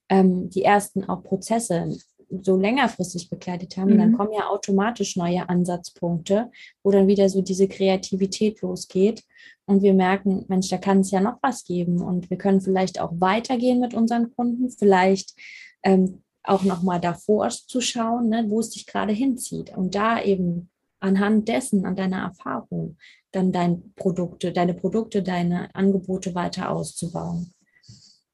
[0.08, 1.96] ähm, die ersten auch Prozesse
[2.42, 3.98] so längerfristig begleitet haben, mhm.
[3.98, 6.50] dann kommen ja automatisch neue Ansatzpunkte,
[6.82, 9.24] wo dann wieder so diese Kreativität losgeht
[9.66, 13.00] und wir merken, Mensch, da kann es ja noch was geben und wir können vielleicht
[13.00, 15.34] auch weitergehen mit unseren Kunden, vielleicht
[15.82, 20.70] ähm, auch nochmal davor zu schauen, ne, wo es dich gerade hinzieht und da eben
[21.00, 22.96] anhand dessen, an deiner Erfahrung,
[23.32, 27.52] dann deine Produkte, deine Produkte, deine Angebote weiter auszubauen.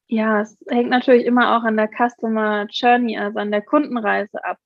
[0.09, 4.59] Ja, es hängt natürlich immer auch an der Customer Journey, also an der Kundenreise ab.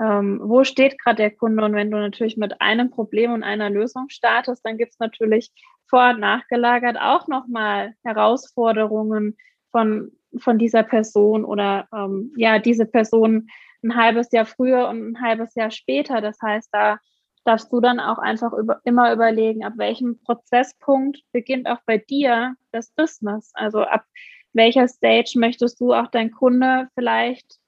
[0.00, 1.64] Ähm, wo steht gerade der Kunde?
[1.64, 5.52] Und wenn du natürlich mit einem Problem und einer Lösung startest, dann gibt es natürlich
[5.86, 9.36] vor- und nachgelagert auch nochmal Herausforderungen
[9.70, 13.48] von von dieser Person oder ähm, ja, diese Person
[13.82, 16.20] ein halbes Jahr früher und ein halbes Jahr später.
[16.20, 16.98] Das heißt, da
[17.44, 22.54] darfst du dann auch einfach über, immer überlegen, ab welchem Prozesspunkt beginnt auch bei dir
[22.70, 23.50] das Business.
[23.54, 24.04] Also ab
[24.52, 27.58] welcher Stage möchtest du auch dein Kunde vielleicht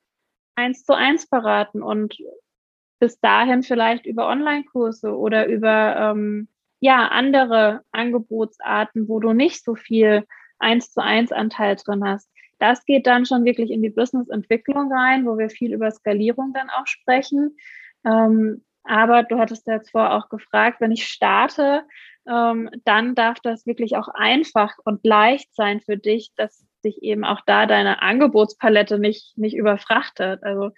[0.55, 2.17] eins zu eins beraten und
[3.01, 6.49] bis dahin vielleicht über Online-Kurse oder über ähm,
[6.81, 10.25] ja andere Angebotsarten, wo du nicht so viel
[10.59, 12.31] eins zu eins Anteil drin hast.
[12.59, 16.71] Das geht dann schon wirklich in die Business-Entwicklung rein, wo wir viel über Skalierung dann
[16.71, 17.57] auch sprechen.
[18.07, 21.85] Ähm, aber du hattest jetzt vorher auch gefragt, wenn ich starte,
[22.29, 27.25] ähm, dann darf das wirklich auch einfach und leicht sein für dich, dass sich eben
[27.25, 30.43] auch da deine Angebotspalette nicht, nicht überfrachtet.
[30.45, 30.71] Also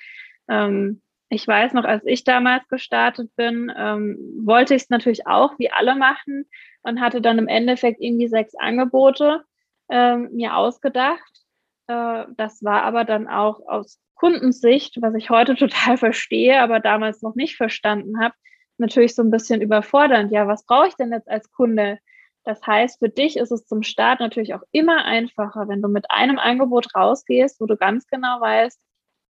[0.48, 5.58] ähm, ich weiß noch, als ich damals gestartet bin, ähm, wollte ich es natürlich auch
[5.58, 6.46] wie alle machen
[6.82, 9.42] und hatte dann im Endeffekt irgendwie sechs Angebote
[9.90, 11.46] ähm, mir ausgedacht
[11.86, 17.22] äh, das war aber dann auch aus Kundensicht, was ich heute total verstehe, aber damals
[17.22, 18.34] noch nicht verstanden habe,
[18.78, 20.32] natürlich so ein bisschen überfordernd.
[20.32, 21.98] Ja, was brauche ich denn jetzt als Kunde?
[22.46, 26.08] Das heißt, für dich ist es zum Start natürlich auch immer einfacher, wenn du mit
[26.12, 28.80] einem Angebot rausgehst, wo du ganz genau weißt,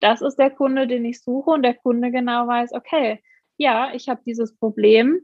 [0.00, 3.22] das ist der Kunde, den ich suche und der Kunde genau weiß, okay,
[3.56, 5.20] ja, ich habe dieses Problem,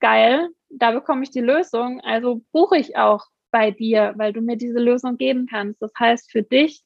[0.00, 4.56] geil, da bekomme ich die Lösung, also buche ich auch bei dir, weil du mir
[4.56, 5.80] diese Lösung geben kannst.
[5.80, 6.82] Das heißt, für dich,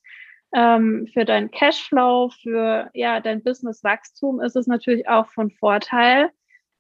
[0.55, 6.31] ähm, für deinen Cashflow, für ja, dein Businesswachstum ist es natürlich auch von Vorteil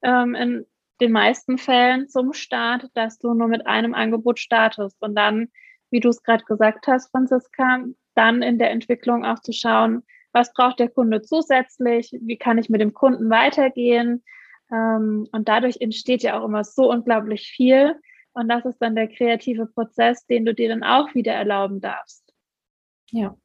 [0.03, 0.67] ähm, in
[1.01, 5.49] den meisten Fällen zum Start, dass du nur mit einem Angebot startest und dann,
[5.91, 10.03] wie du es gerade gesagt hast, Franziska, dann in der Entwicklung auch zu schauen,
[10.33, 14.23] was braucht der Kunde zusätzlich, wie kann ich mit dem Kunden weitergehen.
[14.73, 17.97] Ähm, und dadurch entsteht ja auch immer so unglaublich viel,
[18.35, 22.35] und das ist dann der kreative Prozess, den du dir dann auch wieder erlauben darfst.
[23.11, 23.37] Ja.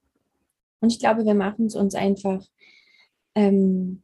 [0.82, 2.44] Und ich glaube, wir machen es uns einfach
[3.36, 4.04] ähm,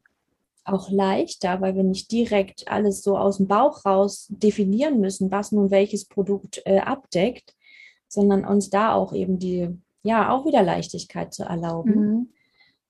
[0.66, 5.52] auch leichter, weil wir nicht direkt alles so aus dem Bauch raus definieren müssen, was
[5.52, 7.56] nun welches Produkt äh, abdeckt,
[8.08, 9.70] sondern uns da auch eben die,
[10.04, 11.94] ja, auch wieder Leichtigkeit zu erlauben.
[11.96, 12.30] Mhm.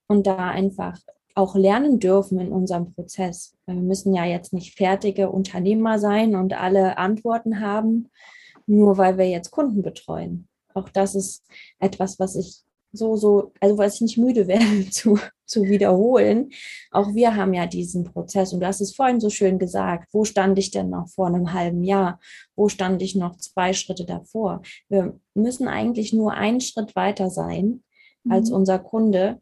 [0.08, 0.98] Und da einfach
[1.34, 3.54] auch lernen dürfen in unserem Prozess.
[3.66, 8.08] Wir müssen ja jetzt nicht fertige Unternehmer sein und alle Antworten haben,
[8.66, 10.48] nur weil wir jetzt Kunden betreuen.
[10.72, 11.44] Auch das ist
[11.78, 12.62] etwas, was ich
[12.92, 16.50] so, so, also was ich nicht müde werde zu, zu wiederholen.
[16.90, 20.08] Auch wir haben ja diesen Prozess und du hast es vorhin so schön gesagt.
[20.12, 22.20] Wo stand ich denn noch vor einem halben Jahr?
[22.54, 24.62] Wo stand ich noch zwei Schritte davor?
[24.88, 27.82] Wir müssen eigentlich nur einen Schritt weiter sein
[28.28, 28.56] als mhm.
[28.56, 29.40] unser Kunde,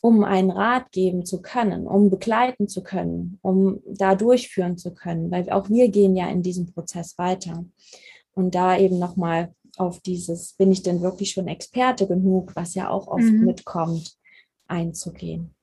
[0.00, 5.30] um einen Rat geben zu können, um begleiten zu können, um da durchführen zu können,
[5.30, 7.64] weil auch wir gehen ja in diesem Prozess weiter.
[8.34, 12.88] Und da eben nochmal auf dieses, bin ich denn wirklich schon Experte genug, was ja
[12.88, 13.44] auch oft mhm.
[13.44, 14.16] mitkommt,
[14.66, 15.54] einzugehen.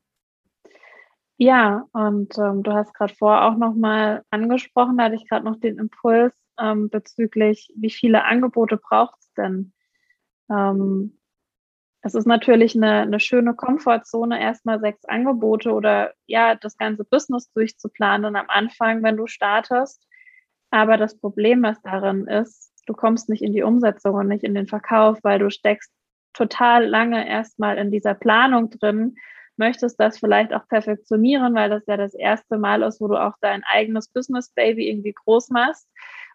[1.38, 5.60] Ja, und ähm, du hast gerade vorher auch nochmal angesprochen, da hatte ich gerade noch
[5.60, 9.74] den Impuls ähm, bezüglich, wie viele Angebote braucht es denn?
[10.52, 11.18] Ähm,
[12.04, 17.52] es ist natürlich eine, eine schöne Komfortzone, erstmal sechs Angebote oder ja, das ganze Business
[17.54, 20.08] durchzuplanen am Anfang, wenn du startest.
[20.72, 24.56] Aber das Problem, was darin ist, du kommst nicht in die Umsetzung und nicht in
[24.56, 25.92] den Verkauf, weil du steckst
[26.34, 29.16] total lange erstmal in dieser Planung drin,
[29.58, 33.36] möchtest das vielleicht auch perfektionieren, weil das ja das erste Mal ist, wo du auch
[33.42, 35.88] dein eigenes Business Baby irgendwie groß machst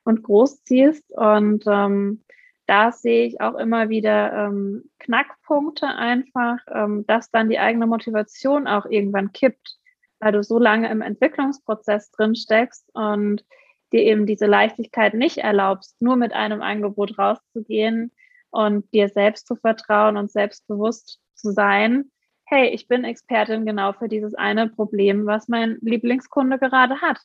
[0.05, 1.11] und groß ziehst.
[1.11, 2.23] Und ähm,
[2.67, 8.67] da sehe ich auch immer wieder ähm, Knackpunkte einfach, ähm, dass dann die eigene Motivation
[8.67, 9.77] auch irgendwann kippt,
[10.21, 13.45] weil du so lange im Entwicklungsprozess drin steckst und
[13.93, 18.13] dir eben diese Leichtigkeit nicht erlaubst, nur mit einem Angebot rauszugehen
[18.51, 22.11] und dir selbst zu vertrauen und selbstbewusst zu sein.
[22.45, 27.19] Hey, ich bin Expertin genau für dieses eine Problem, was mein Lieblingskunde gerade hat.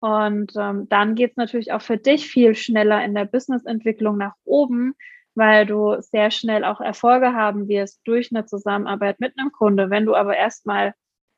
[0.00, 4.34] Und ähm, dann geht es natürlich auch für dich viel schneller in der Businessentwicklung nach
[4.44, 4.94] oben,
[5.34, 9.90] weil du sehr schnell auch Erfolge haben wirst durch eine Zusammenarbeit mit einem Kunde.
[9.90, 10.94] Wenn du aber erstmal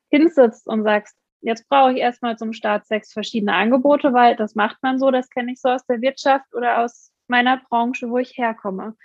[0.09, 4.77] hinsitzt und sagst, jetzt brauche ich erstmal zum Start sechs verschiedene Angebote, weil das macht
[4.81, 8.37] man so, das kenne ich so aus der Wirtschaft oder aus meiner Branche, wo ich
[8.37, 8.95] herkomme.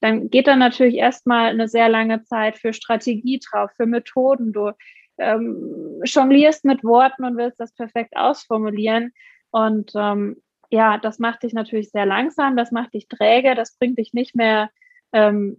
[0.00, 4.52] Dann geht dann natürlich erstmal eine sehr lange Zeit für Strategie drauf, für Methoden.
[4.52, 4.72] Du
[5.18, 9.12] ähm, jonglierst mit Worten und willst das perfekt ausformulieren.
[9.50, 13.98] Und ähm, ja, das macht dich natürlich sehr langsam, das macht dich träge, das bringt
[13.98, 14.70] dich nicht mehr
[15.12, 15.56] ähm,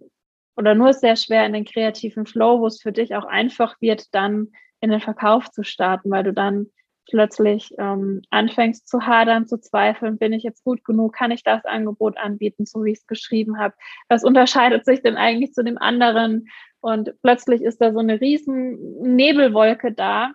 [0.56, 4.14] oder nur sehr schwer in den kreativen Flow, wo es für dich auch einfach wird,
[4.14, 6.68] dann in den Verkauf zu starten, weil du dann
[7.10, 11.66] plötzlich ähm, anfängst zu hadern, zu zweifeln, bin ich jetzt gut genug, kann ich das
[11.66, 13.76] Angebot anbieten, so wie ich es geschrieben habe.
[14.10, 16.48] Was unterscheidet sich denn eigentlich zu dem anderen?
[16.80, 20.34] Und plötzlich ist da so eine riesen Nebelwolke da.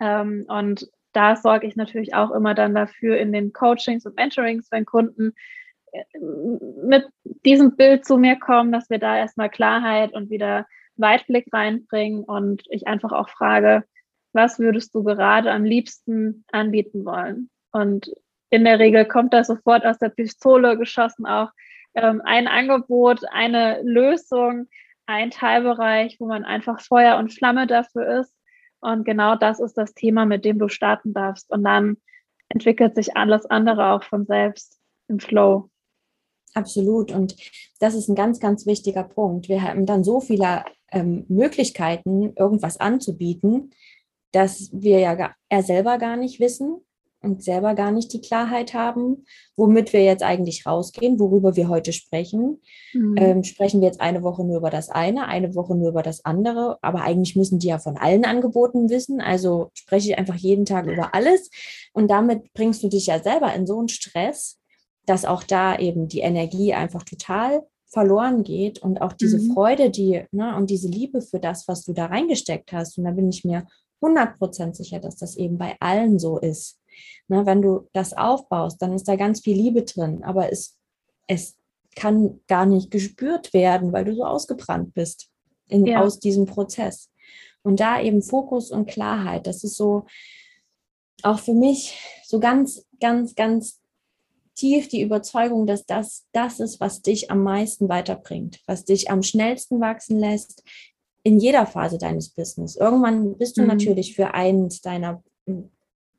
[0.00, 4.68] Ähm, und da sorge ich natürlich auch immer dann dafür in den Coachings und Mentorings,
[4.70, 5.32] wenn Kunden
[5.92, 6.04] äh,
[6.84, 7.06] mit
[7.44, 10.66] diesem Bild zu mir kommen, dass wir da erstmal Klarheit und wieder
[10.98, 13.84] Weitblick reinbringen und ich einfach auch frage,
[14.32, 17.50] was würdest du gerade am liebsten anbieten wollen?
[17.72, 18.10] Und
[18.50, 21.50] in der Regel kommt da sofort aus der Pistole geschossen auch
[21.94, 24.68] ähm, ein Angebot, eine Lösung,
[25.06, 28.34] ein Teilbereich, wo man einfach Feuer und Flamme dafür ist.
[28.80, 31.50] Und genau das ist das Thema, mit dem du starten darfst.
[31.50, 31.96] Und dann
[32.48, 35.70] entwickelt sich alles andere auch von selbst im Flow.
[36.54, 37.12] Absolut.
[37.12, 37.36] Und
[37.80, 39.48] das ist ein ganz, ganz wichtiger Punkt.
[39.48, 43.70] Wir haben dann so viele ähm, Möglichkeiten, irgendwas anzubieten,
[44.32, 46.82] dass wir ja er selber gar nicht wissen,
[47.20, 51.92] und selber gar nicht die Klarheit haben, womit wir jetzt eigentlich rausgehen, worüber wir heute
[51.92, 52.60] sprechen.
[52.92, 53.16] Mhm.
[53.16, 56.24] Ähm, sprechen wir jetzt eine Woche nur über das eine, eine Woche nur über das
[56.24, 59.20] andere, aber eigentlich müssen die ja von allen Angeboten wissen.
[59.20, 61.50] Also spreche ich einfach jeden Tag über alles
[61.92, 64.58] und damit bringst du dich ja selber in so einen Stress,
[65.04, 69.52] dass auch da eben die Energie einfach total verloren geht und auch diese mhm.
[69.54, 72.98] Freude, die ne, und diese Liebe für das, was du da reingesteckt hast.
[72.98, 73.66] Und da bin ich mir
[74.02, 76.80] 100% sicher, dass das eben bei allen so ist.
[77.28, 80.76] Ne, wenn du das aufbaust, dann ist da ganz viel Liebe drin, aber es,
[81.26, 81.56] es
[81.96, 85.30] kann gar nicht gespürt werden, weil du so ausgebrannt bist
[85.68, 86.00] in, ja.
[86.00, 87.10] aus diesem Prozess.
[87.62, 90.06] Und da eben Fokus und Klarheit, das ist so
[91.22, 93.80] auch für mich so ganz, ganz, ganz
[94.58, 99.22] tief die Überzeugung, dass das das ist, was dich am meisten weiterbringt, was dich am
[99.22, 100.64] schnellsten wachsen lässt
[101.22, 102.76] in jeder Phase deines Business.
[102.76, 103.68] Irgendwann bist du mhm.
[103.68, 105.22] natürlich für eins deiner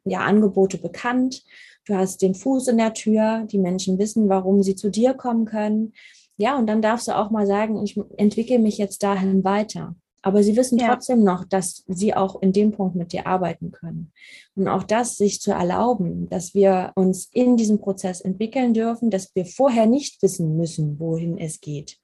[0.05, 1.43] ja, Angebote bekannt.
[1.85, 3.45] Du hast den Fuß in der Tür.
[3.49, 5.93] Die Menschen wissen, warum sie zu dir kommen können.
[6.37, 9.95] Ja, und dann darfst du auch mal sagen, ich entwickle mich jetzt dahin weiter.
[10.21, 10.87] Aber sie wissen ja.
[10.87, 14.11] trotzdem noch, dass sie auch in dem Punkt mit dir arbeiten können.
[14.55, 19.33] Und auch das sich zu erlauben, dass wir uns in diesem Prozess entwickeln dürfen, dass
[19.33, 21.97] wir vorher nicht wissen müssen, wohin es geht.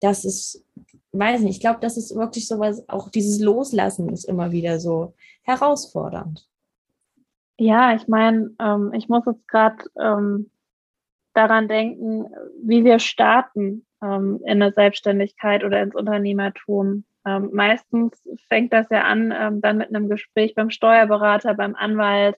[0.00, 0.66] Das ist,
[1.12, 5.14] weiß nicht, ich glaube, das ist wirklich sowas, auch dieses Loslassen ist immer wieder so
[5.42, 6.46] herausfordernd.
[7.56, 10.50] Ja, ich meine, ähm, ich muss jetzt gerade ähm,
[11.32, 12.26] daran denken,
[12.62, 17.04] wie wir starten ähm, in der Selbstständigkeit oder ins Unternehmertum.
[17.26, 22.36] Ähm, meistens fängt das ja an ähm, dann mit einem Gespräch beim Steuerberater, beim Anwalt,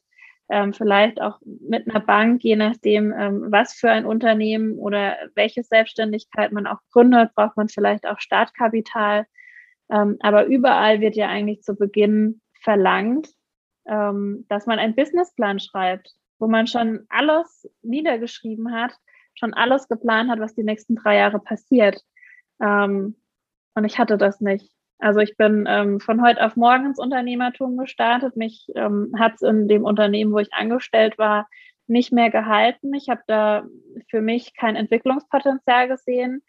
[0.48, 6.52] ähm, vielleicht auch mit einer Bank, je nachdem, was für ein Unternehmen oder welche Selbstständigkeit
[6.52, 9.26] man auch gründet, braucht man vielleicht auch Startkapital.
[9.88, 13.28] aber überall wird ja eigentlich zu Beginn verlangt,
[13.86, 18.92] ähm, dass man einen Businessplan schreibt, wo man schon alles niedergeschrieben hat,
[19.38, 22.00] schon alles geplant hat, was die nächsten drei Jahre passiert.
[22.60, 23.16] Ähm,
[23.74, 24.72] und ich hatte das nicht.
[24.98, 28.36] Also ich bin ähm, von heute auf morgen ins Unternehmertum gestartet.
[28.36, 31.48] Mich ähm, hat es in dem Unternehmen, wo ich angestellt war,
[31.86, 32.94] nicht mehr gehalten.
[32.94, 33.64] Ich habe da
[34.08, 36.42] für mich kein Entwicklungspotenzial gesehen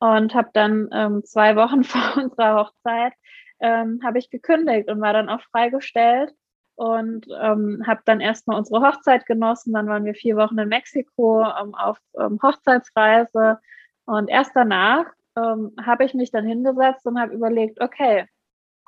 [0.00, 3.12] und habe dann ähm, zwei Wochen vor unserer Hochzeit
[3.60, 6.34] ähm, habe ich gekündigt und war dann auch freigestellt
[6.74, 9.72] und ähm, habe dann erstmal unsere Hochzeit genossen.
[9.72, 13.58] Dann waren wir vier Wochen in Mexiko ähm, auf ähm, Hochzeitsreise
[14.04, 15.06] und erst danach
[15.36, 18.26] ähm, habe ich mich dann hingesetzt und habe überlegt, okay,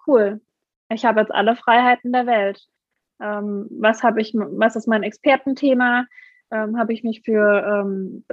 [0.06, 0.40] cool,
[0.90, 2.66] ich habe jetzt alle Freiheiten der Welt.
[3.20, 6.06] Ähm, was ich, was ist mein Expertenthema?
[6.50, 7.84] Ähm, habe ich mich für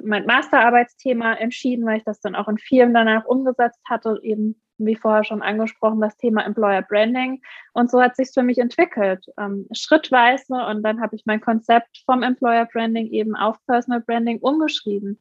[0.04, 4.96] mein Masterarbeitsthema entschieden, weil ich das dann auch in Firmen danach umgesetzt hatte, eben wie
[4.96, 7.42] vorher schon angesprochen, das Thema Employer Branding.
[7.74, 10.54] Und so hat sich für mich entwickelt, ähm, schrittweise.
[10.54, 15.20] Und dann habe ich mein Konzept vom Employer Branding eben auf Personal Branding umgeschrieben.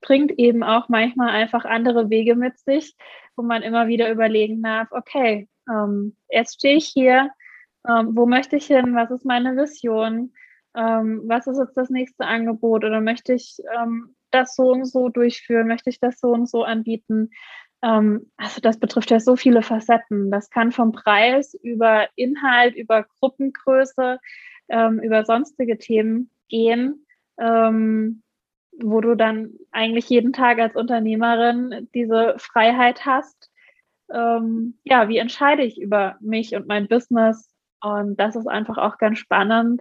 [0.00, 2.94] bringt eben auch manchmal einfach andere Wege mit sich,
[3.36, 7.30] wo man immer wieder überlegen darf, okay, ähm, jetzt stehe ich hier,
[7.88, 10.32] ähm, wo möchte ich hin, was ist meine Vision,
[10.76, 15.08] ähm, was ist jetzt das nächste Angebot oder möchte ich ähm, das so und so
[15.08, 17.30] durchführen, möchte ich das so und so anbieten.
[17.84, 20.30] Ähm, also das betrifft ja so viele Facetten.
[20.30, 24.18] Das kann vom Preis über Inhalt, über Gruppengröße,
[24.70, 27.06] ähm, über sonstige Themen gehen,
[27.38, 28.22] ähm,
[28.80, 33.50] wo du dann eigentlich jeden Tag als Unternehmerin diese Freiheit hast.
[34.06, 37.50] Ja, wie entscheide ich über mich und mein Business?
[37.80, 39.80] Und das ist einfach auch ganz spannend,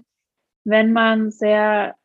[0.64, 1.96] wenn man sehr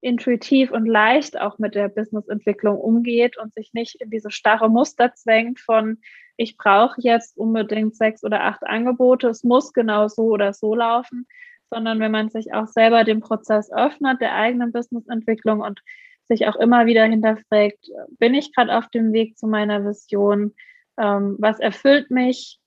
[0.00, 5.14] intuitiv und leicht auch mit der Businessentwicklung umgeht und sich nicht in diese starre Muster
[5.14, 5.98] zwängt von,
[6.36, 11.26] ich brauche jetzt unbedingt sechs oder acht Angebote, es muss genau so oder so laufen,
[11.70, 15.80] sondern wenn man sich auch selber dem Prozess öffnet, der eigenen Businessentwicklung und
[16.28, 20.54] sich auch immer wieder hinterfragt, bin ich gerade auf dem Weg zu meiner Vision?
[20.98, 22.58] Ähm, was erfüllt mich?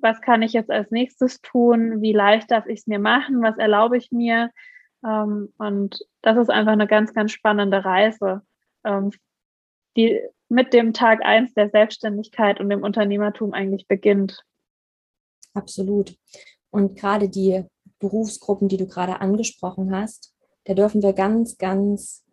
[0.00, 2.02] Was kann ich jetzt als nächstes tun?
[2.02, 3.42] Wie leicht darf ich es mir machen?
[3.42, 4.50] Was erlaube ich mir?
[5.04, 8.42] Ähm, und das ist einfach eine ganz, ganz spannende Reise,
[8.84, 9.10] ähm,
[9.96, 14.44] die mit dem Tag eins der Selbstständigkeit und dem Unternehmertum eigentlich beginnt.
[15.54, 16.16] Absolut.
[16.70, 17.64] Und gerade die
[17.98, 22.24] Berufsgruppen, die du gerade angesprochen hast, da dürfen wir ganz, ganz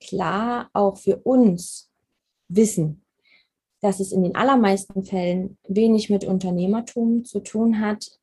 [0.00, 1.90] klar auch für uns
[2.48, 3.04] wissen,
[3.80, 8.18] dass es in den allermeisten Fällen wenig mit Unternehmertum zu tun hat.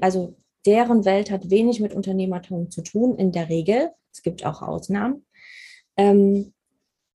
[0.00, 0.36] Also
[0.66, 3.90] deren Welt hat wenig mit Unternehmertum zu tun, in der Regel.
[4.12, 5.24] Es gibt auch Ausnahmen.
[5.96, 6.52] Ähm,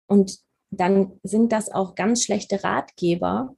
[0.07, 0.39] und
[0.71, 3.55] dann sind das auch ganz schlechte Ratgeber,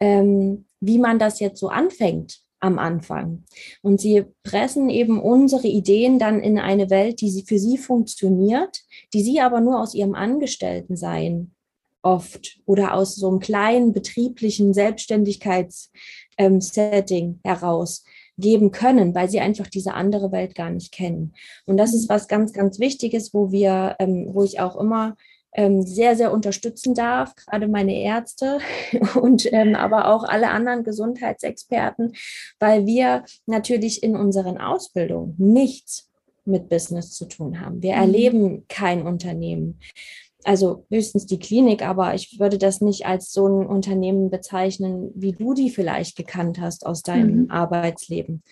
[0.00, 3.44] ähm, wie man das jetzt so anfängt am Anfang.
[3.82, 8.80] Und sie pressen eben unsere Ideen dann in eine Welt, die für sie funktioniert,
[9.12, 11.52] die sie aber nur aus ihrem Angestelltensein
[12.02, 15.88] oft oder aus so einem kleinen betrieblichen Selbstständigkeitssetting
[16.38, 18.04] ähm, heraus
[18.38, 21.34] geben können, weil sie einfach diese andere Welt gar nicht kennen.
[21.66, 22.14] Und das ist mhm.
[22.14, 25.16] was ganz, ganz Wichtiges, wo wir, ähm, wo ich auch immer
[25.54, 28.58] ähm, sehr, sehr unterstützen darf, gerade meine Ärzte
[29.20, 32.14] und ähm, aber auch alle anderen Gesundheitsexperten,
[32.58, 36.08] weil wir natürlich in unseren Ausbildungen nichts
[36.44, 37.82] mit Business zu tun haben.
[37.82, 38.00] Wir mhm.
[38.00, 39.78] erleben kein Unternehmen
[40.44, 45.32] also höchstens die Klinik, aber ich würde das nicht als so ein Unternehmen bezeichnen, wie
[45.32, 47.50] du die vielleicht gekannt hast aus deinem mhm.
[47.50, 48.42] Arbeitsleben.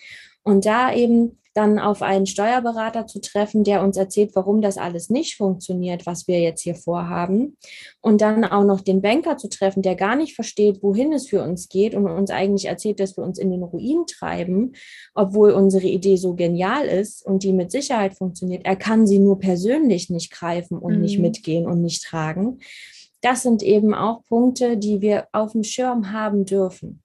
[0.43, 5.09] Und da eben dann auf einen Steuerberater zu treffen, der uns erzählt, warum das alles
[5.09, 7.57] nicht funktioniert, was wir jetzt hier vorhaben.
[7.99, 11.43] Und dann auch noch den Banker zu treffen, der gar nicht versteht, wohin es für
[11.43, 14.73] uns geht und uns eigentlich erzählt, dass wir uns in den Ruin treiben,
[15.13, 18.65] obwohl unsere Idee so genial ist und die mit Sicherheit funktioniert.
[18.65, 21.01] Er kann sie nur persönlich nicht greifen und mhm.
[21.01, 22.59] nicht mitgehen und nicht tragen.
[23.21, 27.03] Das sind eben auch Punkte, die wir auf dem Schirm haben dürfen.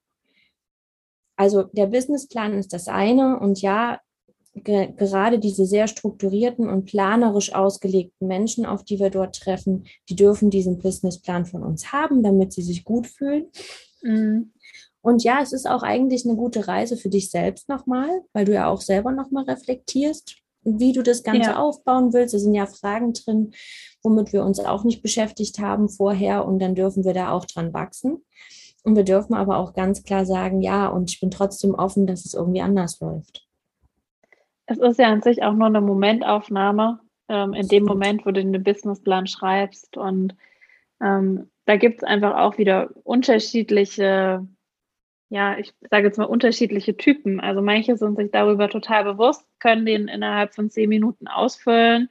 [1.35, 3.99] Also der Businessplan ist das eine und ja,
[4.63, 10.15] ge gerade diese sehr strukturierten und planerisch ausgelegten Menschen, auf die wir dort treffen, die
[10.15, 13.47] dürfen diesen Businessplan von uns haben, damit sie sich gut fühlen.
[14.01, 14.51] Mhm.
[15.01, 18.53] Und ja, es ist auch eigentlich eine gute Reise für dich selbst nochmal, weil du
[18.53, 21.59] ja auch selber nochmal reflektierst, wie du das Ganze ja.
[21.59, 22.33] aufbauen willst.
[22.33, 23.53] Da sind ja Fragen drin,
[24.03, 27.73] womit wir uns auch nicht beschäftigt haben vorher und dann dürfen wir da auch dran
[27.73, 28.25] wachsen.
[28.83, 32.25] Und wir dürfen aber auch ganz klar sagen, ja, und ich bin trotzdem offen, dass
[32.25, 33.46] es irgendwie anders läuft.
[34.67, 36.99] Es ist ja an sich auch nur eine Momentaufnahme,
[37.29, 39.97] ähm, in dem Moment, wo du den Businessplan schreibst.
[39.97, 40.35] Und
[41.01, 44.45] ähm, da gibt es einfach auch wieder unterschiedliche,
[45.29, 47.39] ja, ich sage jetzt mal unterschiedliche Typen.
[47.39, 52.09] Also manche sind sich darüber total bewusst, können den innerhalb von zehn Minuten ausfüllen.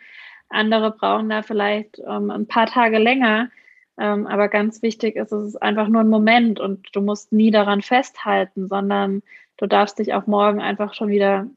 [0.49, 3.51] Andere brauchen da vielleicht ähm, ein paar Tage länger.
[3.99, 7.51] Ähm, aber ganz wichtig ist, es ist einfach nur ein Moment und du musst nie
[7.51, 9.23] daran festhalten, sondern
[9.57, 11.49] du darfst dich auch morgen einfach schon wieder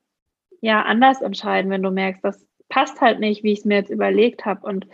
[0.61, 3.89] ja anders entscheiden, wenn du merkst, das passt halt nicht, wie ich es mir jetzt
[3.89, 4.65] überlegt habe.
[4.65, 4.87] Und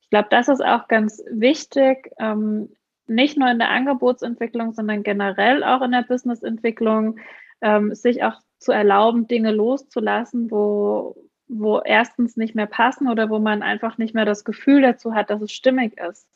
[0.00, 2.70] ich glaube, das ist auch ganz wichtig, ähm,
[3.06, 7.18] nicht nur in der Angebotsentwicklung, sondern generell auch in der Businessentwicklung,
[7.60, 11.16] ähm, sich auch zu erlauben, Dinge loszulassen, wo,
[11.46, 15.30] wo erstens nicht mehr passen oder wo man einfach nicht mehr das Gefühl dazu hat,
[15.30, 16.28] dass es stimmig ist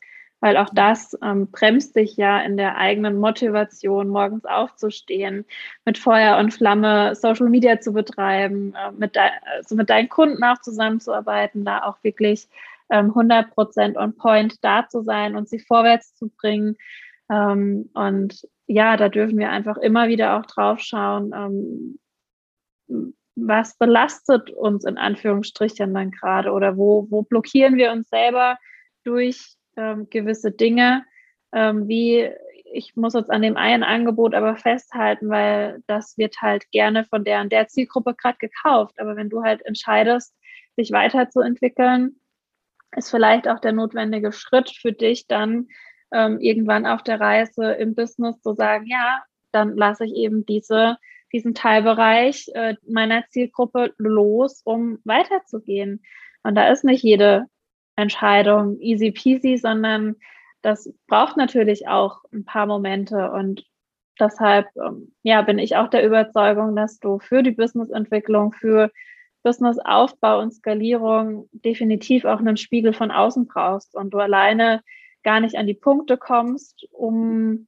[0.43, 5.45] weil auch das ähm, bremst dich ja in der eigenen Motivation, morgens aufzustehen,
[5.85, 9.23] mit Feuer und Flamme Social Media zu betreiben, äh, mit, de
[9.57, 12.49] also mit deinen Kunden auch zusammenzuarbeiten, da auch wirklich
[12.91, 16.77] ähm, 100 Prozent on point da zu sein und sie vorwärts zu bringen.
[17.31, 21.33] Ähm, und ja, da dürfen wir einfach immer wieder auch drauf schauen,
[22.89, 28.59] ähm, was belastet uns in Anführungsstrichen dann gerade oder wo, wo blockieren wir uns selber
[29.05, 31.05] durch ähm, gewisse Dinge,
[31.53, 32.31] ähm, wie
[32.73, 37.25] ich muss jetzt an dem einen Angebot aber festhalten, weil das wird halt gerne von
[37.25, 38.99] der und der Zielgruppe gerade gekauft.
[38.99, 40.35] Aber wenn du halt entscheidest,
[40.79, 42.17] dich weiterzuentwickeln,
[42.97, 45.69] ist vielleicht auch der notwendige Schritt für dich dann
[46.13, 50.97] ähm, irgendwann auf der Reise im Business zu sagen, ja, dann lasse ich eben diese,
[51.33, 56.03] diesen Teilbereich äh, meiner Zielgruppe los, um weiterzugehen.
[56.43, 57.47] Und da ist nicht jede
[58.03, 60.17] Entscheidung easy peasy, sondern
[60.63, 63.65] das braucht natürlich auch ein paar Momente und
[64.21, 68.91] deshalb ähm, ja, bin ich auch der Überzeugung, dass du für die Businessentwicklung, für
[69.43, 74.83] Businessaufbau und Skalierung definitiv auch einen Spiegel von außen brauchst und du alleine
[75.25, 77.67] gar nicht an die Punkte kommst, um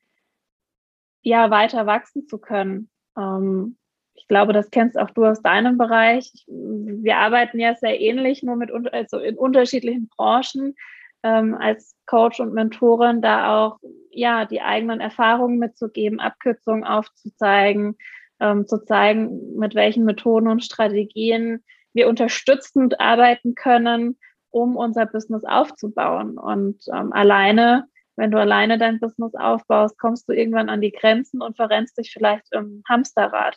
[1.22, 2.91] ja weiter wachsen zu können.
[3.16, 3.76] Ähm,
[4.15, 6.33] ich glaube, das kennst auch du aus deinem Bereich.
[6.47, 10.75] Wir arbeiten ja sehr ähnlich, nur mit also in unterschiedlichen Branchen
[11.23, 13.79] ähm, als Coach und Mentorin, da auch
[14.11, 17.97] ja die eigenen Erfahrungen mitzugeben, Abkürzungen aufzuzeigen,
[18.41, 24.19] ähm, zu zeigen, mit welchen Methoden und Strategien wir unterstützend arbeiten können,
[24.51, 26.39] um unser Business aufzubauen.
[26.39, 27.87] Und ähm, alleine,
[28.17, 32.12] wenn du alleine dein Business aufbaust, kommst du irgendwann an die Grenzen und verrennst dich
[32.12, 33.57] vielleicht im Hamsterrad.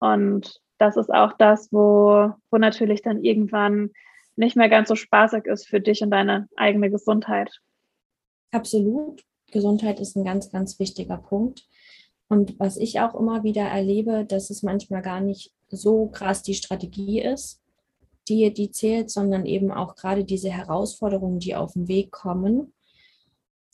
[0.00, 3.90] Und das ist auch das, wo, wo natürlich dann irgendwann
[4.36, 7.60] nicht mehr ganz so spaßig ist für dich und deine eigene Gesundheit.
[8.52, 9.24] Absolut.
[9.50, 11.66] Gesundheit ist ein ganz, ganz wichtiger Punkt.
[12.28, 16.54] Und was ich auch immer wieder erlebe, dass es manchmal gar nicht so krass die
[16.54, 17.60] Strategie ist,
[18.28, 22.74] die, die zählt, sondern eben auch gerade diese Herausforderungen, die auf den Weg kommen,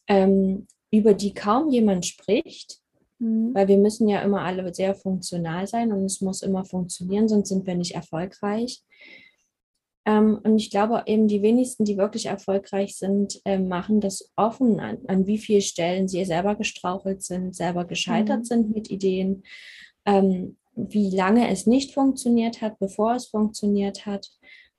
[0.06, 2.80] ähm, über die kaum jemand spricht,
[3.18, 3.54] Mhm.
[3.54, 7.48] Weil wir müssen ja immer alle sehr funktional sein und es muss immer funktionieren, sonst
[7.48, 8.82] sind wir nicht erfolgreich.
[10.06, 14.78] Ähm, und ich glaube eben, die wenigsten, die wirklich erfolgreich sind, äh, machen das offen,
[14.78, 18.44] an, an, wie vielen Stellen sie selber gestrauchelt sind, selber gescheitert mhm.
[18.44, 19.44] sind mit Ideen,
[20.04, 24.28] ähm, wie lange es nicht funktioniert hat, bevor es funktioniert hat.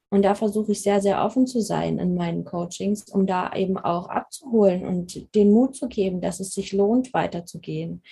[0.09, 3.77] Und da versuche ich sehr, sehr offen zu sein in meinen Coachings, um da eben
[3.77, 8.03] auch abzuholen und den Mut zu geben, dass es sich lohnt, weiterzugehen.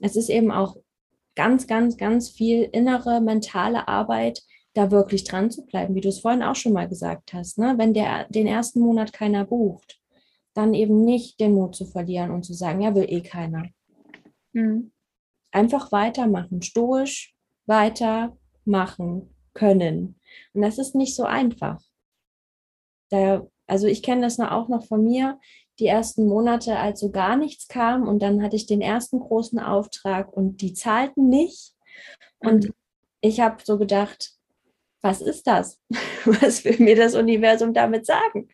[0.00, 0.76] Es ist eben auch
[1.36, 4.42] ganz, ganz, ganz viel innere mentale Arbeit,
[4.74, 7.58] da wirklich dran zu bleiben, wie du es vorhin auch schon mal gesagt hast.
[7.58, 7.74] Ne?
[7.78, 10.00] Wenn der, den ersten Monat keiner bucht,
[10.54, 13.66] dann eben nicht den Mut zu verlieren und zu sagen, ja, will eh keiner.
[14.52, 14.92] Mhm.
[15.52, 17.34] Einfach weitermachen, stoisch
[17.66, 20.17] weitermachen können.
[20.52, 21.80] Und das ist nicht so einfach.
[23.10, 25.38] Da, also ich kenne das auch noch von mir,
[25.78, 29.60] die ersten Monate, als so gar nichts kam und dann hatte ich den ersten großen
[29.60, 31.74] Auftrag und die zahlten nicht.
[32.38, 32.74] Und mhm.
[33.20, 34.32] ich habe so gedacht,
[35.00, 35.80] was ist das?
[36.24, 38.48] Was will mir das Universum damit sagen?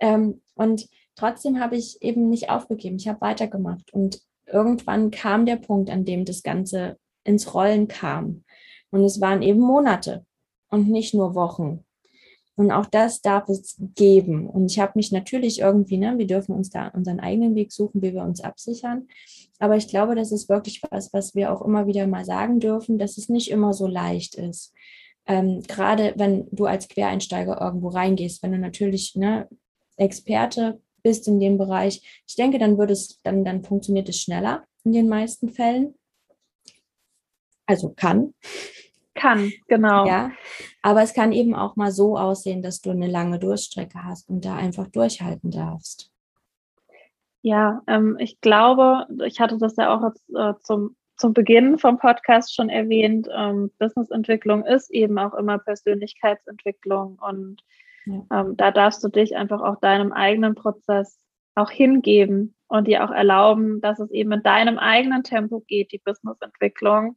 [0.00, 2.96] Ähm, und trotzdem habe ich eben nicht aufgegeben.
[2.96, 3.92] Ich habe weitergemacht.
[3.92, 8.44] Und irgendwann kam der Punkt, an dem das Ganze ins Rollen kam.
[8.90, 10.24] Und es waren eben Monate
[10.70, 11.84] und nicht nur Wochen.
[12.56, 14.48] Und auch das darf es geben.
[14.48, 18.00] Und ich habe mich natürlich irgendwie, ne, wir dürfen uns da unseren eigenen Weg suchen,
[18.00, 19.08] wie wir uns absichern.
[19.58, 22.98] Aber ich glaube, das ist wirklich was, was wir auch immer wieder mal sagen dürfen,
[22.98, 24.72] dass es nicht immer so leicht ist.
[25.26, 29.48] Ähm, Gerade wenn du als Quereinsteiger irgendwo reingehst, wenn du natürlich ne,
[29.98, 34.64] Experte bist in dem Bereich, ich denke, dann wird es, dann, dann funktioniert es schneller
[34.82, 35.94] in den meisten Fällen.
[37.66, 38.32] Also kann.
[39.16, 40.06] Kann, genau.
[40.06, 40.30] Ja,
[40.82, 44.44] aber es kann eben auch mal so aussehen, dass du eine lange Durchstrecke hast und
[44.44, 46.12] da einfach durchhalten darfst.
[47.42, 51.98] Ja, ähm, ich glaube, ich hatte das ja auch jetzt, äh, zum, zum Beginn vom
[51.98, 53.28] Podcast schon erwähnt.
[53.34, 57.62] Ähm, Businessentwicklung ist eben auch immer Persönlichkeitsentwicklung und
[58.04, 58.26] ja.
[58.32, 61.18] ähm, da darfst du dich einfach auch deinem eigenen Prozess
[61.54, 66.02] auch hingeben und dir auch erlauben, dass es eben in deinem eigenen Tempo geht, die
[66.04, 67.16] Businessentwicklung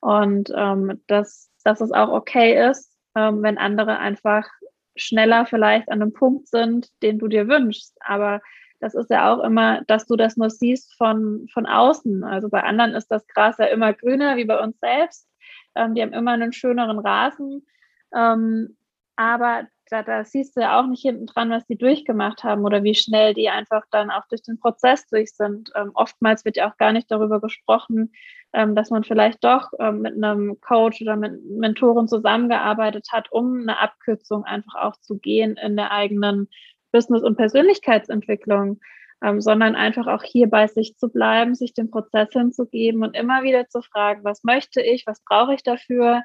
[0.00, 4.48] und ähm, dass, dass es auch okay ist, ähm, wenn andere einfach
[4.96, 7.96] schneller vielleicht an einem Punkt sind, den du dir wünschst.
[8.00, 8.40] Aber
[8.80, 12.24] das ist ja auch immer, dass du das nur siehst von, von außen.
[12.24, 15.28] Also bei anderen ist das Gras ja immer grüner wie bei uns selbst.
[15.74, 17.66] Ähm, die haben immer einen schöneren Rasen.
[18.14, 18.76] Ähm,
[19.16, 22.82] aber da, da siehst du ja auch nicht hinten dran, was die durchgemacht haben oder
[22.82, 25.70] wie schnell die einfach dann auch durch den Prozess durch sind.
[25.74, 28.12] Ähm, oftmals wird ja auch gar nicht darüber gesprochen,
[28.52, 33.60] ähm, dass man vielleicht doch ähm, mit einem Coach oder mit Mentoren zusammengearbeitet hat, um
[33.60, 36.48] eine Abkürzung einfach auch zu gehen in der eigenen
[36.92, 38.80] Business- und Persönlichkeitsentwicklung,
[39.22, 43.42] ähm, sondern einfach auch hier bei sich zu bleiben, sich dem Prozess hinzugeben und immer
[43.42, 46.22] wieder zu fragen, was möchte ich, was brauche ich dafür,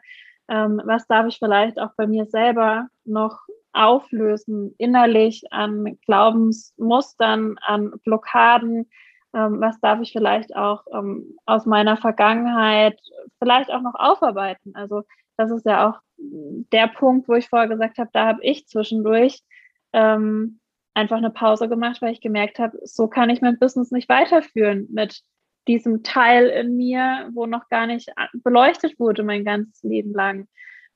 [0.48, 3.40] ähm, was darf ich vielleicht auch bei mir selber noch
[3.76, 8.90] auflösen, innerlich an Glaubensmustern, an Blockaden,
[9.34, 13.00] ähm, was darf ich vielleicht auch ähm, aus meiner Vergangenheit
[13.40, 14.74] vielleicht auch noch aufarbeiten.
[14.76, 15.04] Also
[15.38, 19.42] das ist ja auch der Punkt, wo ich vorher gesagt habe, da habe ich zwischendurch
[19.94, 20.60] ähm,
[20.94, 24.88] einfach eine Pause gemacht, weil ich gemerkt habe, so kann ich mein Business nicht weiterführen
[24.92, 25.22] mit
[25.68, 30.48] diesem Teil in mir, wo noch gar nicht beleuchtet wurde mein ganzes Leben lang.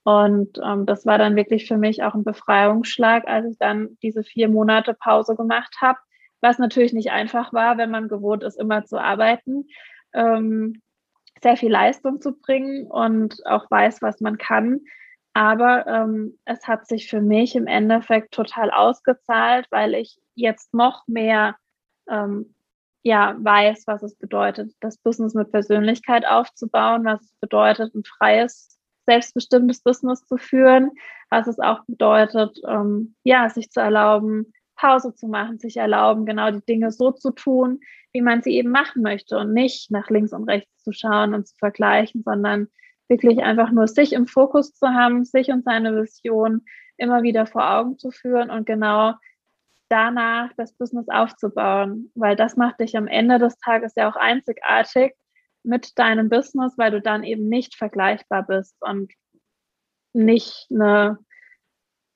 [0.04, 4.24] Und ähm, das war dann wirklich für mich auch ein Befreiungsschlag, als ich dann diese
[4.24, 6.00] vier Monate Pause gemacht habe,
[6.41, 9.68] was natürlich nicht einfach war, wenn man gewohnt ist, immer zu arbeiten,
[10.14, 10.82] ähm,
[11.41, 14.82] sehr viel Leistung zu bringen und auch weiß, was man kann.
[15.34, 21.08] Aber ähm, es hat sich für mich im Endeffekt total ausgezahlt, weil ich jetzt noch
[21.08, 21.56] mehr
[22.10, 22.56] ähm,
[23.04, 28.78] ja, weiß, was es bedeutet, das Business mit Persönlichkeit aufzubauen, was es bedeutet, ein freies,
[29.10, 30.91] selbstbestimmtes Business zu führen,
[31.30, 36.51] was es auch bedeutet, ähm, ja, sich zu erlauben, Pause zu machen, sich erlauben, genau
[36.51, 37.80] die Dinge so zu tun,
[38.14, 41.47] wie man sie eben machen möchte und nicht nach links und rechts zu schauen und
[41.47, 42.68] zu vergleichen, sondern
[43.10, 46.62] wirklich einfach nur sich im Fokus zu haben, sich und seine Vision
[46.97, 49.14] immer wieder vor Augen zu führen und genau
[49.89, 55.14] danach das Business aufzubauen, weil das macht dich am Ende des Tages ja auch einzigartig
[55.64, 59.12] mit deinem Business, weil du dann eben nicht vergleichbar bist und
[60.14, 61.20] nicht eine,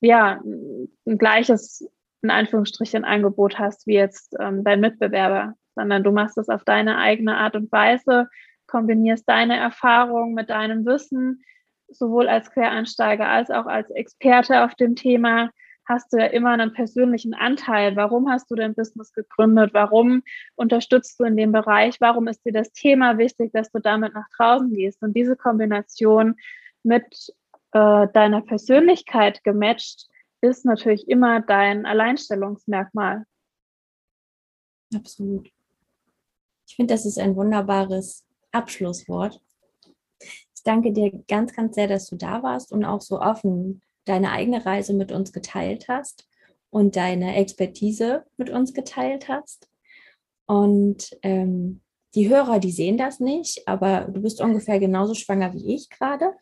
[0.01, 1.87] ja, ein gleiches,
[2.21, 6.97] in Anführungsstrichen, Angebot hast wie jetzt ähm, dein Mitbewerber, sondern du machst es auf deine
[6.97, 8.27] eigene Art und Weise,
[8.67, 11.43] kombinierst deine Erfahrung mit deinem Wissen,
[11.89, 15.51] sowohl als Quereinsteiger als auch als Experte auf dem Thema
[15.85, 17.95] hast du ja immer einen persönlichen Anteil.
[17.95, 19.73] Warum hast du dein Business gegründet?
[19.73, 20.23] Warum
[20.55, 21.99] unterstützt du in dem Bereich?
[21.99, 25.01] Warum ist dir das Thema wichtig, dass du damit nach draußen gehst?
[25.01, 26.35] Und diese Kombination
[26.83, 27.05] mit
[27.73, 30.07] äh, deiner Persönlichkeit gematcht
[30.41, 33.25] ist natürlich immer dein Alleinstellungsmerkmal.
[34.95, 35.49] Absolut.
[36.67, 39.41] Ich finde, das ist ein wunderbares Abschlusswort.
[40.19, 44.31] Ich danke dir ganz, ganz sehr, dass du da warst und auch so offen deine
[44.31, 46.27] eigene Reise mit uns geteilt hast
[46.69, 49.69] und deine Expertise mit uns geteilt hast.
[50.45, 51.81] Und ähm,
[52.15, 56.33] die Hörer, die sehen das nicht, aber du bist ungefähr genauso schwanger wie ich gerade.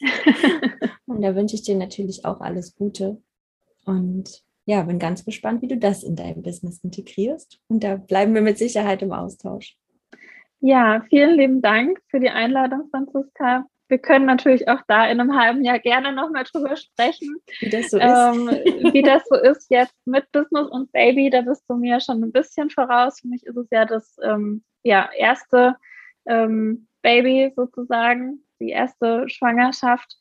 [1.06, 3.20] und da wünsche ich dir natürlich auch alles Gute.
[3.84, 7.60] Und ja, bin ganz gespannt, wie du das in dein Business integrierst.
[7.68, 9.76] Und da bleiben wir mit Sicherheit im Austausch.
[10.60, 15.38] Ja, vielen lieben Dank für die Einladung, Franziska wir können natürlich auch da in einem
[15.38, 18.04] halben Jahr gerne nochmal drüber sprechen, wie das so ist.
[18.04, 18.48] Ähm,
[18.94, 21.28] wie das so ist jetzt mit Business und Baby.
[21.28, 23.20] Da bist du mir schon ein bisschen voraus.
[23.20, 25.76] Für mich ist es ja das ähm, ja, erste
[26.24, 30.16] ähm, Baby sozusagen, die erste Schwangerschaft.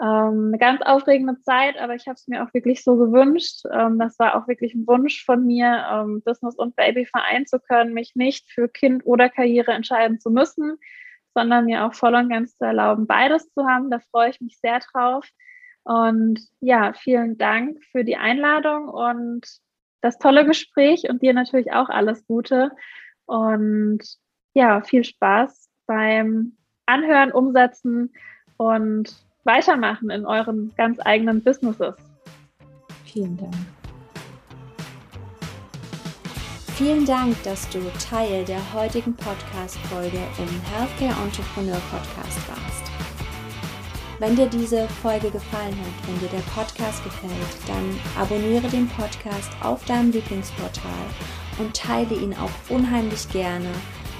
[0.00, 3.64] Ähm, eine ganz aufregende Zeit, aber ich habe es mir auch wirklich so gewünscht.
[3.72, 7.58] Ähm, das war auch wirklich ein Wunsch von mir, ähm, Business und Baby vereinen zu
[7.58, 10.78] können, mich nicht für Kind oder Karriere entscheiden zu müssen
[11.38, 13.90] sondern mir auch voll und ganz zu erlauben, beides zu haben.
[13.90, 15.24] Da freue ich mich sehr drauf.
[15.84, 19.46] Und ja, vielen Dank für die Einladung und
[20.00, 22.72] das tolle Gespräch und dir natürlich auch alles Gute.
[23.26, 24.00] Und
[24.54, 28.12] ja, viel Spaß beim Anhören, Umsetzen
[28.56, 29.14] und
[29.44, 31.94] weitermachen in euren ganz eigenen Businesses.
[33.04, 33.54] Vielen Dank.
[36.78, 42.92] Vielen Dank, dass du Teil der heutigen Podcast-Folge im Healthcare Entrepreneur Podcast warst.
[44.20, 47.32] Wenn dir diese Folge gefallen hat, wenn dir der Podcast gefällt,
[47.66, 50.92] dann abonniere den Podcast auf deinem Lieblingsportal
[51.58, 53.70] und teile ihn auch unheimlich gerne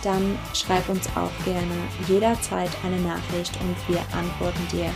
[0.04, 1.74] dann schreib uns auch gerne
[2.08, 4.90] jederzeit eine Nachricht und wir antworten dir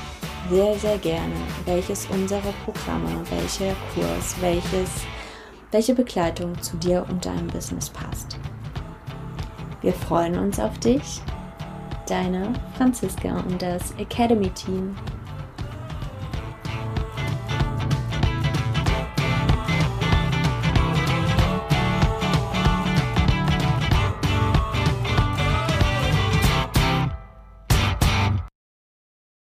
[0.50, 4.90] sehr, sehr gerne, welches unserer Programme, welcher Kurs, welches,
[5.72, 8.38] welche Begleitung zu dir und deinem Business passt.
[9.80, 11.20] Wir freuen uns auf dich,
[12.06, 14.94] deine Franziska und das Academy Team.